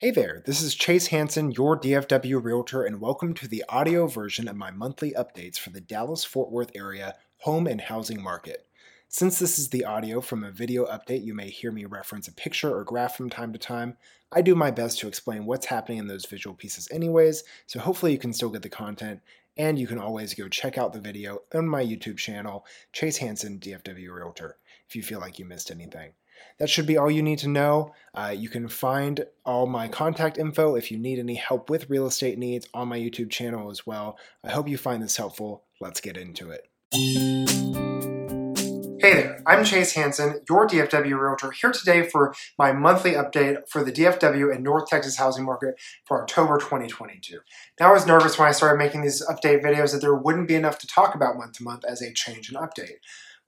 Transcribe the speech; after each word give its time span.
Hey 0.00 0.12
there, 0.12 0.44
this 0.46 0.62
is 0.62 0.76
Chase 0.76 1.08
Hansen, 1.08 1.50
your 1.50 1.76
DFW 1.76 2.40
Realtor, 2.40 2.84
and 2.84 3.00
welcome 3.00 3.34
to 3.34 3.48
the 3.48 3.64
audio 3.68 4.06
version 4.06 4.46
of 4.46 4.54
my 4.54 4.70
monthly 4.70 5.10
updates 5.10 5.58
for 5.58 5.70
the 5.70 5.80
Dallas 5.80 6.24
Fort 6.24 6.52
Worth 6.52 6.70
area 6.76 7.16
home 7.38 7.66
and 7.66 7.80
housing 7.80 8.22
market. 8.22 8.64
Since 9.08 9.40
this 9.40 9.58
is 9.58 9.70
the 9.70 9.84
audio 9.84 10.20
from 10.20 10.44
a 10.44 10.52
video 10.52 10.86
update, 10.86 11.24
you 11.24 11.34
may 11.34 11.50
hear 11.50 11.72
me 11.72 11.84
reference 11.84 12.28
a 12.28 12.32
picture 12.32 12.72
or 12.72 12.84
graph 12.84 13.16
from 13.16 13.28
time 13.28 13.52
to 13.52 13.58
time. 13.58 13.96
I 14.30 14.40
do 14.40 14.54
my 14.54 14.70
best 14.70 15.00
to 15.00 15.08
explain 15.08 15.46
what's 15.46 15.66
happening 15.66 15.98
in 15.98 16.06
those 16.06 16.26
visual 16.26 16.54
pieces, 16.54 16.88
anyways, 16.92 17.42
so 17.66 17.80
hopefully 17.80 18.12
you 18.12 18.18
can 18.18 18.32
still 18.32 18.50
get 18.50 18.62
the 18.62 18.68
content. 18.68 19.18
And 19.56 19.80
you 19.80 19.88
can 19.88 19.98
always 19.98 20.32
go 20.32 20.46
check 20.48 20.78
out 20.78 20.92
the 20.92 21.00
video 21.00 21.40
on 21.52 21.66
my 21.66 21.84
YouTube 21.84 22.18
channel, 22.18 22.64
Chase 22.92 23.16
Hansen, 23.16 23.58
DFW 23.58 24.14
Realtor, 24.14 24.58
if 24.86 24.94
you 24.94 25.02
feel 25.02 25.18
like 25.18 25.40
you 25.40 25.44
missed 25.44 25.72
anything. 25.72 26.12
That 26.58 26.70
should 26.70 26.86
be 26.86 26.96
all 26.96 27.10
you 27.10 27.22
need 27.22 27.38
to 27.40 27.48
know. 27.48 27.94
Uh, 28.14 28.34
you 28.36 28.48
can 28.48 28.68
find 28.68 29.24
all 29.44 29.66
my 29.66 29.88
contact 29.88 30.38
info 30.38 30.74
if 30.74 30.90
you 30.90 30.98
need 30.98 31.18
any 31.18 31.34
help 31.34 31.70
with 31.70 31.90
real 31.90 32.06
estate 32.06 32.38
needs 32.38 32.68
on 32.74 32.88
my 32.88 32.98
YouTube 32.98 33.30
channel 33.30 33.70
as 33.70 33.86
well. 33.86 34.18
I 34.42 34.50
hope 34.50 34.68
you 34.68 34.78
find 34.78 35.02
this 35.02 35.16
helpful. 35.16 35.64
Let's 35.80 36.00
get 36.00 36.16
into 36.16 36.50
it. 36.50 36.68
Hey 39.00 39.14
there, 39.14 39.40
I'm 39.46 39.64
Chase 39.64 39.92
Hansen, 39.92 40.40
your 40.48 40.66
DFW 40.66 41.16
Realtor, 41.20 41.52
here 41.52 41.70
today 41.70 42.08
for 42.08 42.34
my 42.58 42.72
monthly 42.72 43.12
update 43.12 43.68
for 43.68 43.84
the 43.84 43.92
DFW 43.92 44.52
and 44.52 44.64
North 44.64 44.88
Texas 44.88 45.16
housing 45.16 45.44
market 45.44 45.76
for 46.04 46.20
October 46.20 46.58
2022. 46.58 47.38
Now, 47.78 47.90
I 47.90 47.92
was 47.92 48.08
nervous 48.08 48.36
when 48.36 48.48
I 48.48 48.52
started 48.52 48.76
making 48.76 49.02
these 49.02 49.24
update 49.24 49.62
videos 49.62 49.92
that 49.92 50.00
there 50.00 50.16
wouldn't 50.16 50.48
be 50.48 50.56
enough 50.56 50.80
to 50.80 50.88
talk 50.88 51.14
about 51.14 51.36
month 51.36 51.52
to 51.58 51.62
month 51.62 51.84
as 51.88 52.02
a 52.02 52.12
change 52.12 52.50
and 52.50 52.58
update. 52.58 52.96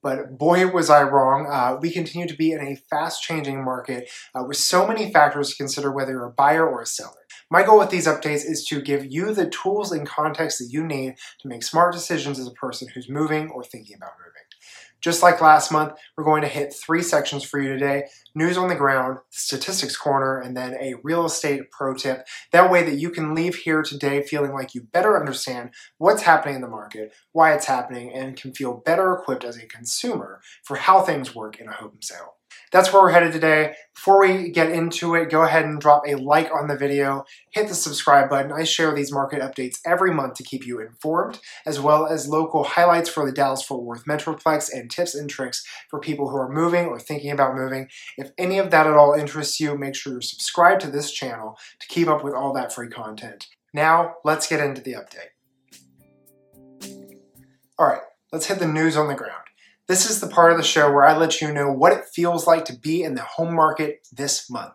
But 0.02 0.38
boy, 0.38 0.66
was 0.68 0.88
I 0.88 1.02
wrong. 1.02 1.46
Uh, 1.50 1.78
we 1.80 1.90
continue 1.90 2.27
to 2.27 2.36
be 2.36 2.52
in 2.52 2.60
a 2.60 2.77
fast 2.88 3.22
changing 3.22 3.62
market 3.62 4.10
uh, 4.34 4.45
with 4.45 4.56
so 4.56 4.86
many 4.86 5.12
factors 5.12 5.50
to 5.50 5.56
consider 5.56 5.92
whether 5.92 6.12
you're 6.12 6.24
a 6.24 6.30
buyer 6.30 6.66
or 6.66 6.80
a 6.82 6.86
seller. 6.86 7.12
My 7.50 7.64
goal 7.64 7.78
with 7.78 7.90
these 7.90 8.06
updates 8.06 8.45
is 8.48 8.64
to 8.68 8.80
give 8.80 9.12
you 9.12 9.34
the 9.34 9.48
tools 9.48 9.92
and 9.92 10.06
context 10.06 10.59
that 10.59 10.68
you 10.71 10.87
need 10.87 11.16
to 11.40 11.48
make 11.48 11.62
smart 11.62 11.93
decisions 11.93 12.38
as 12.38 12.46
a 12.46 12.52
person 12.52 12.88
who's 12.95 13.09
moving 13.09 13.51
or 13.51 13.65
thinking 13.65 13.96
about 13.96 14.12
moving. 14.18 14.49
Just 15.01 15.23
like 15.23 15.40
last 15.40 15.73
month, 15.73 15.95
we're 16.16 16.24
going 16.24 16.43
to 16.43 16.48
hit 16.48 16.74
three 16.74 17.02
sections 17.02 17.43
for 17.43 17.60
you 17.60 17.68
today 17.68 18.04
news 18.34 18.56
on 18.56 18.68
the 18.68 18.74
ground, 18.74 19.18
statistics 19.30 19.96
corner, 19.96 20.38
and 20.38 20.56
then 20.56 20.74
a 20.74 20.95
real 21.02 21.24
estate 21.24 21.70
pro 21.70 21.95
tip. 21.95 22.26
That 22.52 22.70
way, 22.70 22.82
that 22.84 22.98
you 22.98 23.10
can 23.10 23.34
leave 23.34 23.56
here 23.56 23.82
today 23.82 24.23
feeling 24.23 24.52
like 24.52 24.74
you 24.74 24.82
better 24.82 25.18
understand 25.18 25.71
what's 25.98 26.23
happening 26.23 26.56
in 26.56 26.60
the 26.60 26.68
market, 26.68 27.12
why 27.32 27.54
it's 27.54 27.66
happening, 27.66 28.12
and 28.12 28.37
can 28.37 28.52
feel 28.52 28.82
better 28.84 29.12
equipped 29.12 29.45
as 29.45 29.56
a 29.56 29.66
consumer 29.66 30.40
for 30.62 30.76
how 30.76 31.01
things 31.01 31.34
work 31.34 31.59
in 31.59 31.68
a 31.68 31.73
home 31.73 31.98
sale 32.01 32.34
that's 32.73 32.93
where 32.93 33.02
we're 33.02 33.10
headed 33.10 33.32
today. 33.32 33.74
Before 33.95 34.20
we 34.20 34.51
get 34.51 34.70
into 34.70 35.15
it, 35.15 35.30
go 35.30 35.43
ahead 35.43 35.65
and 35.65 35.80
drop 35.80 36.02
a 36.06 36.15
like 36.15 36.51
on 36.52 36.68
the 36.68 36.76
video, 36.76 37.24
hit 37.51 37.68
the 37.68 37.74
subscribe 37.74 38.30
button. 38.30 38.52
I 38.52 38.65
share 38.65 38.95
these 38.95 39.12
market 39.12 39.40
updates 39.40 39.79
every 39.84 40.12
month 40.12 40.34
to 40.34 40.43
keep 40.43 40.66
you 40.66 40.80
informed, 40.80 41.40
as 41.66 41.80
well 41.80 42.06
as 42.06 42.28
local 42.28 42.65
highlights 42.65 43.10
for 43.10 43.26
the 43.26 43.32
Dallas-Fort 43.32 43.82
Worth 43.82 44.04
Metroplex 44.06 44.73
and 44.73 44.90
tips 44.90 45.15
and 45.15 45.28
tricks 45.28 45.65
for 45.90 46.01
people 46.01 46.30
who 46.30 46.37
are 46.37 46.52
moving 46.52 46.87
or 46.87 46.98
thinking 46.98 47.30
about 47.30 47.56
moving. 47.56 47.88
If 48.16 48.30
any 48.38 48.59
of 48.59 48.71
that 48.71 48.87
at 48.87 48.96
all 48.96 49.12
interests 49.12 49.60
you, 49.60 49.76
make 49.76 49.95
sure 49.95 50.12
you're 50.12 50.23
subscribed 50.23 50.80
to 50.82 50.90
this 50.90 51.10
channel 51.10 51.59
to 51.80 51.88
keep 51.88 52.09
up 52.09 52.24
with 52.24 52.34
all 52.34 52.52
that 52.54 52.73
free 52.73 52.88
content. 52.88 53.48
Now, 53.74 54.15
let's 54.24 54.46
get 54.46 54.60
into 54.60 54.80
the 54.80 54.95
update. 54.95 55.30
All 57.78 57.87
right, 57.87 58.02
let's 58.32 58.46
hit 58.46 58.59
the 58.59 58.66
news 58.66 58.96
on 58.96 59.09
the 59.09 59.15
ground. 59.15 59.45
This 59.91 60.09
is 60.09 60.21
the 60.21 60.29
part 60.29 60.52
of 60.52 60.57
the 60.57 60.63
show 60.63 60.88
where 60.88 61.05
I 61.05 61.16
let 61.16 61.41
you 61.41 61.52
know 61.52 61.73
what 61.73 61.93
it 61.93 62.05
feels 62.15 62.46
like 62.46 62.65
to 62.66 62.79
be 62.79 63.02
in 63.02 63.16
the 63.16 63.23
home 63.23 63.52
market 63.52 64.06
this 64.12 64.49
month. 64.49 64.75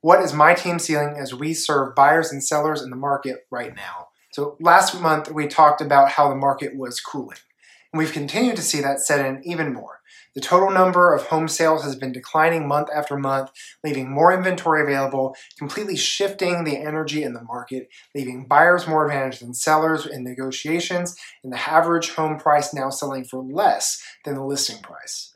What 0.00 0.20
is 0.20 0.32
my 0.32 0.52
team 0.54 0.80
seeing 0.80 1.14
as 1.16 1.32
we 1.32 1.54
serve 1.54 1.94
buyers 1.94 2.32
and 2.32 2.42
sellers 2.42 2.82
in 2.82 2.90
the 2.90 2.96
market 2.96 3.46
right 3.52 3.72
now? 3.72 4.08
So, 4.32 4.56
last 4.58 5.00
month 5.00 5.30
we 5.30 5.46
talked 5.46 5.80
about 5.80 6.10
how 6.10 6.28
the 6.28 6.34
market 6.34 6.76
was 6.76 6.98
cooling. 6.98 7.38
And 7.92 7.98
we've 7.98 8.12
continued 8.12 8.56
to 8.56 8.62
see 8.62 8.80
that 8.80 9.00
set 9.00 9.24
in 9.24 9.42
even 9.44 9.72
more. 9.72 9.98
The 10.34 10.40
total 10.40 10.70
number 10.70 11.14
of 11.14 11.26
home 11.28 11.48
sales 11.48 11.82
has 11.84 11.96
been 11.96 12.12
declining 12.12 12.68
month 12.68 12.88
after 12.94 13.16
month, 13.16 13.50
leaving 13.82 14.10
more 14.10 14.32
inventory 14.32 14.82
available, 14.82 15.34
completely 15.58 15.96
shifting 15.96 16.64
the 16.64 16.76
energy 16.76 17.22
in 17.22 17.32
the 17.32 17.42
market, 17.42 17.88
leaving 18.14 18.46
buyers 18.46 18.86
more 18.86 19.06
advantaged 19.06 19.42
than 19.42 19.54
sellers 19.54 20.06
in 20.06 20.22
negotiations, 20.22 21.16
and 21.42 21.52
the 21.52 21.58
average 21.58 22.10
home 22.10 22.38
price 22.38 22.72
now 22.74 22.90
selling 22.90 23.24
for 23.24 23.42
less 23.42 24.02
than 24.24 24.34
the 24.34 24.44
listing 24.44 24.80
price. 24.80 25.34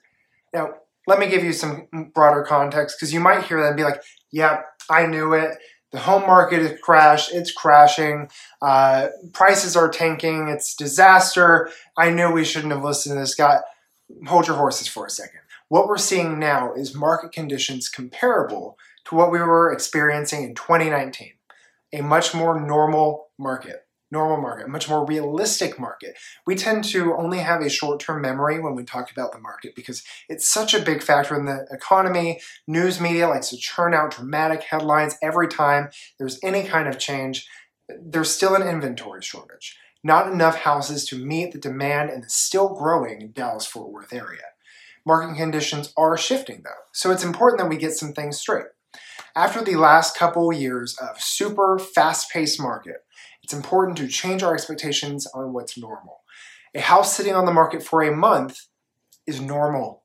Now, 0.53 0.75
let 1.07 1.19
me 1.19 1.27
give 1.27 1.43
you 1.43 1.53
some 1.53 1.89
broader 2.15 2.43
context 2.43 2.97
because 2.97 3.13
you 3.13 3.19
might 3.19 3.45
hear 3.45 3.61
that 3.61 3.69
and 3.69 3.77
be 3.77 3.85
like, 3.85 4.03
yeah, 4.31 4.63
I 4.89 5.07
knew 5.07 5.33
it. 5.33 5.59
The 5.93 6.01
home 6.01 6.23
market 6.23 6.63
has 6.63 6.79
crashed. 6.81 7.33
It's 7.33 7.53
crashing. 7.53 8.31
Uh, 8.63 9.09
prices 9.33 9.77
are 9.77 9.91
tanking. 9.91 10.49
It's 10.49 10.75
disaster. 10.75 11.71
I 11.97 12.11
knew 12.11 12.31
we 12.31 12.45
shouldn't 12.45 12.73
have 12.73 12.83
listened 12.83 13.15
to 13.15 13.21
this 13.21 13.35
guy 13.35 13.61
hold 14.27 14.47
your 14.47 14.57
horses 14.57 14.89
for 14.89 15.07
a 15.07 15.11
second. 15.11 15.41
What 15.69 15.89
we're 15.89 15.99
seeing 15.99 16.39
now 16.39 16.75
is 16.75 16.95
market 16.95 17.33
conditions 17.33 17.89
comparable 17.89 18.77
to 19.07 19.15
what 19.15 19.33
we 19.33 19.39
were 19.39 19.73
experiencing 19.73 20.45
in 20.45 20.55
2019. 20.55 21.33
A 21.95 22.03
much 22.03 22.35
more 22.35 22.61
normal 22.61 23.29
market, 23.39 23.87
normal 24.13 24.41
market, 24.41 24.69
much 24.69 24.89
more 24.89 25.05
realistic 25.05 25.81
market. 25.81 26.17
We 26.47 26.55
tend 26.55 26.85
to 26.85 27.15
only 27.17 27.39
have 27.39 27.63
a 27.63 27.71
short-term 27.71 28.23
memory 28.23 28.61
when 28.61 28.77
we 28.77 28.85
talk 28.85 29.11
about 29.11 29.33
the 29.33 29.41
market 29.41 29.75
because 29.75 30.05
it's 30.29 30.49
such 30.49 30.75
a 30.75 30.83
big 30.83 31.03
factor 31.03 31.35
in 31.35 31.47
the 31.47 31.67
economy. 31.71 32.41
News 32.69 33.01
media 33.01 33.29
likes 33.29 33.49
to 33.51 33.57
churn 33.57 33.95
out 33.95 34.13
dramatic 34.13 34.63
headlines 34.63 35.17
every 35.23 35.49
time 35.49 35.89
there's 36.19 36.39
any 36.45 36.65
kind 36.65 36.87
of 36.87 36.99
change. 36.99 37.49
There's 37.89 38.31
still 38.31 38.55
an 38.55 38.63
inventory 38.63 39.23
shortage 39.23 39.77
not 40.05 40.33
enough 40.33 40.57
houses 40.57 41.05
to 41.07 41.17
meet 41.17 41.53
the 41.53 41.59
demand 41.59 42.11
in 42.11 42.23
the 42.23 42.29
still 42.29 42.75
growing 42.75 43.31
Dallas-Fort 43.31 43.91
Worth 43.91 44.13
area. 44.13 44.43
Market 45.05 45.37
conditions 45.37 45.93
are 45.97 46.17
shifting 46.17 46.63
though, 46.65 46.71
so 46.93 47.11
it's 47.11 47.25
important 47.25 47.61
that 47.61 47.69
we 47.69 47.77
get 47.77 47.93
some 47.93 48.13
things 48.13 48.39
straight. 48.39 48.67
After 49.35 49.63
the 49.63 49.77
last 49.77 50.17
couple 50.17 50.53
years 50.53 50.97
of 50.99 51.21
super 51.21 51.79
fast-paced 51.79 52.61
market, 52.61 53.05
it's 53.43 53.53
important 53.53 53.97
to 53.99 54.09
change 54.09 54.43
our 54.43 54.55
expectations 54.55 55.27
on 55.35 55.53
what's 55.53 55.79
normal. 55.79 56.21
A 56.75 56.81
house 56.81 57.17
sitting 57.17 57.35
on 57.35 57.45
the 57.45 57.53
market 57.53 57.83
for 57.83 58.03
a 58.03 58.15
month 58.15 58.67
is 59.27 59.41
normal 59.41 60.03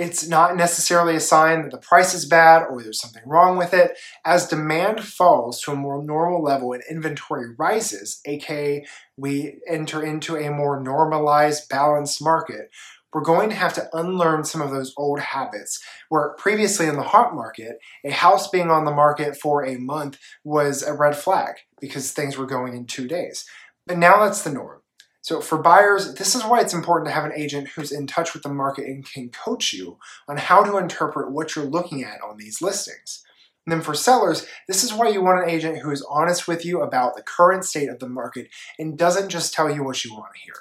it's 0.00 0.26
not 0.26 0.56
necessarily 0.56 1.14
a 1.14 1.20
sign 1.20 1.60
that 1.60 1.70
the 1.72 1.76
price 1.76 2.14
is 2.14 2.24
bad 2.24 2.62
or 2.62 2.82
there's 2.82 2.98
something 2.98 3.22
wrong 3.26 3.58
with 3.58 3.74
it. 3.74 3.98
As 4.24 4.48
demand 4.48 5.04
falls 5.04 5.60
to 5.60 5.72
a 5.72 5.76
more 5.76 6.02
normal 6.02 6.42
level 6.42 6.72
and 6.72 6.82
inventory 6.90 7.54
rises, 7.58 8.18
aka 8.24 8.86
we 9.18 9.60
enter 9.68 10.02
into 10.02 10.36
a 10.36 10.50
more 10.50 10.82
normalized, 10.82 11.68
balanced 11.68 12.24
market, 12.24 12.70
we're 13.12 13.22
going 13.22 13.48
to 13.50 13.56
have 13.56 13.74
to 13.74 13.88
unlearn 13.92 14.44
some 14.44 14.60
of 14.60 14.70
those 14.70 14.94
old 14.96 15.20
habits. 15.20 15.82
Where 16.08 16.34
previously 16.38 16.86
in 16.86 16.96
the 16.96 17.02
hot 17.02 17.34
market, 17.34 17.78
a 18.04 18.10
house 18.10 18.48
being 18.48 18.70
on 18.70 18.84
the 18.84 18.90
market 18.90 19.36
for 19.36 19.64
a 19.64 19.78
month 19.78 20.18
was 20.44 20.82
a 20.82 20.94
red 20.94 21.16
flag 21.16 21.56
because 21.80 22.12
things 22.12 22.36
were 22.36 22.46
going 22.46 22.74
in 22.74 22.86
two 22.86 23.08
days. 23.08 23.44
But 23.86 23.98
now 23.98 24.24
that's 24.24 24.42
the 24.42 24.52
norm. 24.52 24.82
So 25.22 25.40
for 25.40 25.58
buyers, 25.58 26.14
this 26.14 26.34
is 26.34 26.42
why 26.44 26.60
it's 26.60 26.72
important 26.72 27.08
to 27.08 27.14
have 27.14 27.24
an 27.24 27.34
agent 27.36 27.68
who's 27.68 27.92
in 27.92 28.06
touch 28.06 28.32
with 28.32 28.42
the 28.42 28.48
market 28.48 28.86
and 28.86 29.04
can 29.04 29.28
coach 29.28 29.72
you 29.72 29.98
on 30.26 30.38
how 30.38 30.62
to 30.62 30.78
interpret 30.78 31.30
what 31.30 31.54
you're 31.54 31.66
looking 31.66 32.02
at 32.02 32.22
on 32.22 32.38
these 32.38 32.62
listings. 32.62 33.22
And 33.66 33.72
then 33.72 33.82
for 33.82 33.94
sellers, 33.94 34.46
this 34.66 34.82
is 34.82 34.94
why 34.94 35.08
you 35.08 35.20
want 35.20 35.42
an 35.42 35.50
agent 35.50 35.78
who 35.78 35.90
is 35.90 36.06
honest 36.08 36.48
with 36.48 36.64
you 36.64 36.80
about 36.80 37.16
the 37.16 37.22
current 37.22 37.64
state 37.64 37.90
of 37.90 37.98
the 37.98 38.08
market 38.08 38.48
and 38.78 38.96
doesn't 38.96 39.28
just 39.28 39.52
tell 39.52 39.70
you 39.70 39.84
what 39.84 40.02
you 40.04 40.14
want 40.14 40.32
to 40.34 40.40
hear. 40.40 40.54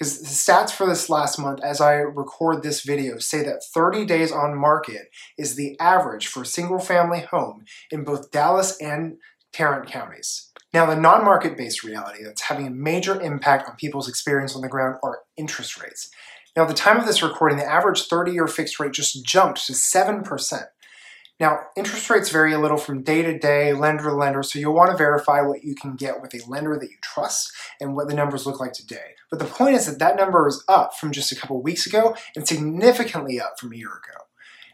Because 0.00 0.18
the 0.18 0.26
stats 0.28 0.70
for 0.70 0.86
this 0.86 1.10
last 1.10 1.38
month, 1.38 1.60
as 1.62 1.78
I 1.78 1.96
record 1.96 2.62
this 2.62 2.80
video, 2.80 3.18
say 3.18 3.44
that 3.44 3.62
30 3.62 4.06
days 4.06 4.32
on 4.32 4.56
market 4.56 5.10
is 5.36 5.56
the 5.56 5.78
average 5.78 6.26
for 6.26 6.40
a 6.42 6.46
single 6.46 6.78
family 6.78 7.20
home 7.20 7.66
in 7.90 8.04
both 8.04 8.30
Dallas 8.30 8.78
and 8.80 9.18
Tarrant 9.52 9.88
counties. 9.88 10.50
Now, 10.72 10.86
the 10.86 10.96
non 10.96 11.22
market 11.22 11.54
based 11.54 11.84
reality 11.84 12.24
that's 12.24 12.42
having 12.42 12.66
a 12.66 12.70
major 12.70 13.20
impact 13.20 13.68
on 13.68 13.76
people's 13.76 14.08
experience 14.08 14.56
on 14.56 14.62
the 14.62 14.68
ground 14.68 14.96
are 15.02 15.20
interest 15.36 15.82
rates. 15.82 16.08
Now, 16.56 16.62
at 16.62 16.68
the 16.68 16.74
time 16.74 16.98
of 16.98 17.06
this 17.06 17.22
recording, 17.22 17.58
the 17.58 17.70
average 17.70 18.06
30 18.06 18.32
year 18.32 18.46
fixed 18.46 18.80
rate 18.80 18.92
just 18.92 19.22
jumped 19.26 19.66
to 19.66 19.74
7%. 19.74 20.62
Now, 21.40 21.60
interest 21.74 22.10
rates 22.10 22.28
vary 22.28 22.52
a 22.52 22.60
little 22.60 22.76
from 22.76 23.02
day 23.02 23.22
to 23.22 23.38
day, 23.38 23.72
lender 23.72 24.04
to 24.04 24.12
lender, 24.14 24.42
so 24.42 24.58
you'll 24.58 24.74
want 24.74 24.90
to 24.90 24.96
verify 24.96 25.40
what 25.40 25.64
you 25.64 25.74
can 25.74 25.96
get 25.96 26.20
with 26.20 26.34
a 26.34 26.46
lender 26.46 26.76
that 26.78 26.90
you 26.90 26.96
trust 27.02 27.50
and 27.80 27.96
what 27.96 28.08
the 28.08 28.14
numbers 28.14 28.44
look 28.44 28.60
like 28.60 28.74
today. 28.74 29.14
But 29.30 29.38
the 29.38 29.46
point 29.46 29.74
is 29.74 29.86
that 29.86 29.98
that 30.00 30.16
number 30.16 30.46
is 30.46 30.62
up 30.68 30.94
from 30.94 31.12
just 31.12 31.32
a 31.32 31.36
couple 31.36 31.62
weeks 31.62 31.86
ago 31.86 32.14
and 32.36 32.46
significantly 32.46 33.40
up 33.40 33.58
from 33.58 33.72
a 33.72 33.76
year 33.76 33.88
ago. 33.88 34.26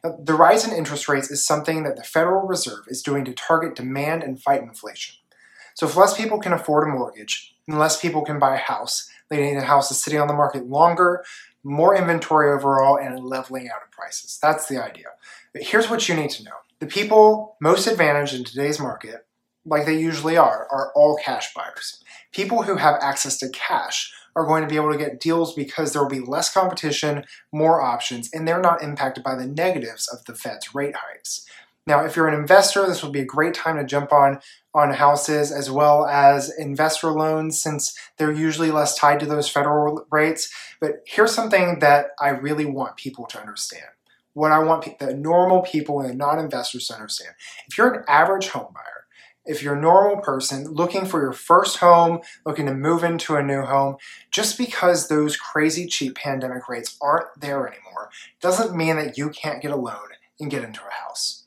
Now, 0.02 0.18
the 0.20 0.34
rise 0.34 0.66
in 0.66 0.76
interest 0.76 1.08
rates 1.08 1.30
is 1.30 1.46
something 1.46 1.84
that 1.84 1.94
the 1.94 2.02
Federal 2.02 2.48
Reserve 2.48 2.84
is 2.88 3.00
doing 3.00 3.24
to 3.26 3.32
target 3.32 3.76
demand 3.76 4.24
and 4.24 4.42
fight 4.42 4.62
inflation. 4.62 5.14
So 5.74 5.86
if 5.86 5.96
less 5.96 6.16
people 6.16 6.40
can 6.40 6.52
afford 6.52 6.88
a 6.88 6.90
mortgage, 6.90 7.54
and 7.68 7.78
less 7.78 8.00
people 8.00 8.22
can 8.22 8.38
buy 8.38 8.54
a 8.54 8.58
house, 8.58 9.08
leading 9.30 9.54
to 9.54 9.64
houses 9.64 10.02
sitting 10.02 10.20
on 10.20 10.28
the 10.28 10.34
market 10.34 10.66
longer, 10.66 11.24
more 11.62 11.96
inventory 11.96 12.52
overall, 12.52 12.96
and 12.96 13.24
leveling 13.24 13.68
out 13.68 13.82
of 13.84 13.90
prices. 13.90 14.38
That's 14.40 14.68
the 14.68 14.82
idea. 14.82 15.06
Here's 15.60 15.90
what 15.90 16.08
you 16.08 16.14
need 16.14 16.30
to 16.30 16.44
know. 16.44 16.52
The 16.78 16.86
people 16.86 17.56
most 17.60 17.86
advantaged 17.86 18.34
in 18.34 18.44
today's 18.44 18.78
market 18.78 19.26
like 19.64 19.84
they 19.84 19.98
usually 19.98 20.36
are, 20.36 20.68
are 20.70 20.92
all 20.94 21.18
cash 21.22 21.52
buyers. 21.54 22.02
People 22.32 22.62
who 22.62 22.76
have 22.76 22.98
access 23.00 23.36
to 23.38 23.48
cash 23.48 24.12
are 24.36 24.46
going 24.46 24.62
to 24.62 24.68
be 24.68 24.76
able 24.76 24.92
to 24.92 24.98
get 24.98 25.20
deals 25.20 25.54
because 25.54 25.92
there 25.92 26.02
will 26.02 26.10
be 26.10 26.20
less 26.20 26.52
competition, 26.52 27.24
more 27.52 27.80
options, 27.80 28.30
and 28.32 28.46
they're 28.46 28.60
not 28.60 28.82
impacted 28.82 29.24
by 29.24 29.34
the 29.34 29.46
negatives 29.46 30.06
of 30.08 30.24
the 30.26 30.34
Fed's 30.34 30.74
rate 30.74 30.94
hikes. 30.94 31.46
Now, 31.86 32.04
if 32.04 32.16
you're 32.16 32.28
an 32.28 32.38
investor, 32.38 32.86
this 32.86 33.02
would 33.02 33.12
be 33.12 33.20
a 33.20 33.24
great 33.24 33.54
time 33.54 33.76
to 33.76 33.84
jump 33.84 34.12
on 34.12 34.40
on 34.74 34.92
houses 34.92 35.50
as 35.52 35.70
well 35.70 36.04
as 36.04 36.52
investor 36.58 37.10
loans 37.10 37.60
since 37.60 37.96
they're 38.18 38.32
usually 38.32 38.70
less 38.70 38.94
tied 38.94 39.20
to 39.20 39.26
those 39.26 39.48
federal 39.48 40.04
rates. 40.10 40.52
But 40.80 41.02
here's 41.06 41.34
something 41.34 41.78
that 41.78 42.08
I 42.20 42.28
really 42.28 42.66
want 42.66 42.96
people 42.96 43.24
to 43.26 43.40
understand. 43.40 43.86
What 44.36 44.52
I 44.52 44.58
want 44.58 44.98
the 44.98 45.14
normal 45.14 45.62
people 45.62 46.00
and 46.00 46.10
the 46.10 46.14
non-investors 46.14 46.88
to 46.88 46.94
understand. 46.94 47.34
If 47.68 47.78
you're 47.78 47.90
an 47.94 48.04
average 48.06 48.48
home 48.48 48.70
buyer, 48.74 49.06
if 49.46 49.62
you're 49.62 49.76
a 49.76 49.80
normal 49.80 50.20
person 50.20 50.66
looking 50.66 51.06
for 51.06 51.22
your 51.22 51.32
first 51.32 51.78
home, 51.78 52.20
looking 52.44 52.66
to 52.66 52.74
move 52.74 53.02
into 53.02 53.36
a 53.36 53.42
new 53.42 53.62
home, 53.62 53.96
just 54.30 54.58
because 54.58 55.08
those 55.08 55.38
crazy 55.38 55.86
cheap 55.86 56.16
pandemic 56.16 56.68
rates 56.68 56.98
aren't 57.00 57.28
there 57.40 57.66
anymore 57.66 58.10
doesn't 58.42 58.76
mean 58.76 58.96
that 58.96 59.16
you 59.16 59.30
can't 59.30 59.62
get 59.62 59.70
a 59.70 59.76
loan 59.76 60.08
and 60.38 60.50
get 60.50 60.62
into 60.62 60.82
a 60.82 61.02
house. 61.02 61.44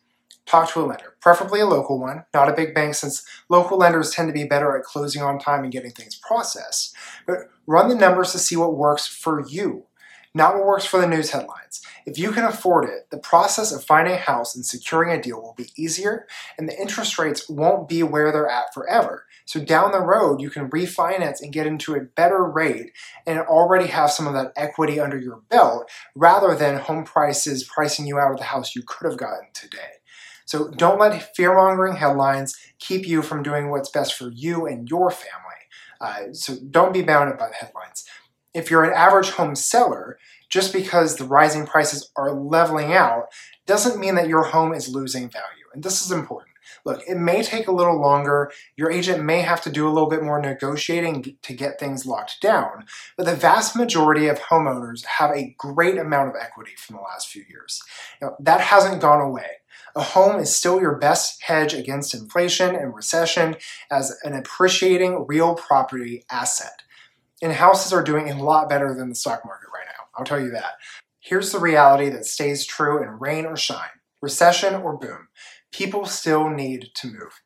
Talk 0.47 0.74
to 0.74 0.80
a 0.80 0.81
lender, 0.81 1.13
preferably 1.21 1.59
a 1.59 1.68
local 1.68 2.00
one, 2.00 2.25
not 2.33 2.50
a 2.50 2.56
big 2.56 2.74
bank 2.74 2.95
since 2.95 3.24
local 3.50 3.77
lenders 3.77 4.09
tend 4.09 4.30
to 4.30 4.33
be 4.33 4.45
better 4.45 4.75
at 4.75 4.83
closing 4.83 5.21
on 5.21 5.38
time 5.38 5.62
and 5.62 5.71
getting 5.71 5.91
things 5.91 6.15
processed. 6.15 6.95
But 7.27 7.51
run 7.68 7.88
the 7.88 7.94
numbers 7.94 8.31
to 8.31 8.39
see 8.39 8.56
what 8.56 8.75
works 8.75 9.06
for 9.06 9.47
you 9.47 9.86
not 10.33 10.55
what 10.55 10.65
works 10.65 10.85
for 10.85 11.01
the 11.01 11.07
news 11.07 11.31
headlines. 11.31 11.81
If 12.05 12.17
you 12.17 12.31
can 12.31 12.43
afford 12.43 12.85
it, 12.85 13.09
the 13.11 13.17
process 13.17 13.71
of 13.71 13.83
finding 13.83 14.13
a 14.13 14.17
house 14.17 14.55
and 14.55 14.65
securing 14.65 15.11
a 15.11 15.21
deal 15.21 15.41
will 15.41 15.55
be 15.57 15.71
easier, 15.75 16.27
and 16.57 16.67
the 16.67 16.79
interest 16.79 17.17
rates 17.17 17.49
won't 17.49 17.89
be 17.89 18.03
where 18.03 18.31
they're 18.31 18.49
at 18.49 18.73
forever. 18.73 19.25
So 19.45 19.59
down 19.59 19.91
the 19.91 19.99
road, 19.99 20.41
you 20.41 20.49
can 20.49 20.69
refinance 20.69 21.41
and 21.41 21.51
get 21.51 21.65
into 21.65 21.95
a 21.95 22.01
better 22.01 22.43
rate 22.43 22.91
and 23.25 23.39
already 23.39 23.87
have 23.87 24.11
some 24.11 24.27
of 24.27 24.33
that 24.33 24.53
equity 24.55 24.99
under 24.99 25.17
your 25.17 25.41
belt 25.49 25.89
rather 26.15 26.55
than 26.55 26.79
home 26.79 27.03
prices 27.03 27.63
pricing 27.63 28.05
you 28.05 28.19
out 28.19 28.31
of 28.31 28.37
the 28.37 28.43
house 28.43 28.75
you 28.75 28.83
could 28.85 29.09
have 29.09 29.17
gotten 29.17 29.47
today. 29.53 29.97
So 30.45 30.69
don't 30.69 30.99
let 30.99 31.35
fear 31.35 31.55
mongering 31.55 31.95
headlines 31.95 32.55
keep 32.79 33.07
you 33.07 33.21
from 33.21 33.43
doing 33.43 33.69
what's 33.69 33.89
best 33.89 34.15
for 34.15 34.29
you 34.29 34.65
and 34.65 34.89
your 34.89 35.09
family. 35.11 35.35
Uh, 36.01 36.33
so 36.33 36.55
don't 36.69 36.93
be 36.93 37.01
bounded 37.01 37.37
by 37.37 37.49
the 37.49 37.55
headlines 37.55 38.05
if 38.54 38.72
you're 38.72 38.84
an 38.84 38.94
average 38.94 39.31
home 39.31 39.56
seller, 39.56 40.18
just 40.50 40.74
because 40.74 41.16
the 41.16 41.25
rising 41.25 41.66
prices 41.66 42.12
are 42.16 42.31
leveling 42.31 42.94
out 42.94 43.25
doesn't 43.66 44.00
mean 44.00 44.16
that 44.16 44.28
your 44.28 44.46
home 44.46 44.74
is 44.74 44.90
losing 44.94 45.30
value. 45.30 45.66
And 45.74 45.84
this 45.84 46.04
is 46.04 46.12
important. 46.12 46.50
Look, 46.86 47.01
it 47.07 47.18
may 47.18 47.44
take 47.44 47.68
a 47.68 47.74
little 47.74 48.00
longer. 48.00 48.51
Your 48.75 48.92
agent 48.92 49.24
may 49.24 49.42
have 49.42 49.62
to 49.63 49.72
do 49.72 49.88
a 49.88 49.92
little 49.92 50.10
bit 50.10 50.24
more 50.24 50.42
negotiating 50.42 51.38
to 51.42 51.54
get 51.54 51.80
things 51.80 52.06
locked 52.06 52.42
down. 52.42 52.86
But 53.18 53.25
the 53.25 53.36
vast 53.36 53.75
majority 53.75 54.28
of 54.28 54.40
homeowners 54.40 55.06
have 55.06 55.31
a 55.31 55.56
great 55.57 55.98
amount 55.98 56.30
of 56.30 56.36
equity 56.40 56.72
from 56.78 56.96
the 56.96 57.01
last 57.01 57.28
few 57.28 57.44
years. 57.50 57.81
Now, 58.22 58.36
that 58.40 58.62
hasn't 58.62 59.01
gone 59.01 59.22
away. 59.22 59.57
A 59.96 60.01
home 60.01 60.40
is 60.40 60.56
still 60.56 60.80
your 60.80 60.96
best 60.96 61.44
hedge 61.44 61.74
against 61.74 62.13
inflation 62.13 62.75
and 62.75 62.96
recession 62.96 63.56
as 63.92 64.18
an 64.24 64.34
appreciating 64.34 65.25
real 65.28 65.56
property 65.56 66.24
asset 66.31 66.84
and 67.41 67.53
houses 67.53 67.94
are 67.94 68.03
doing 68.03 68.30
a 68.30 68.41
lot 68.44 68.69
better 68.69 68.94
than 68.94 69.09
the 69.09 69.15
stock 69.15 69.45
market 69.45 69.68
right 69.74 69.86
now. 69.88 70.06
I'll 70.18 70.25
tell 70.25 70.39
you 70.39 70.51
that. 70.51 70.74
Here's 71.19 71.51
the 71.51 71.59
reality 71.59 72.09
that 72.09 72.25
stays 72.25 72.65
true 72.65 73.01
in 73.03 73.19
rain 73.19 73.45
or 73.45 73.56
shine, 73.56 74.00
recession 74.21 74.75
or 74.75 74.97
boom. 74.97 75.27
People 75.71 76.06
still 76.06 76.50
need 76.50 76.89
to 76.95 77.07
move. 77.07 77.41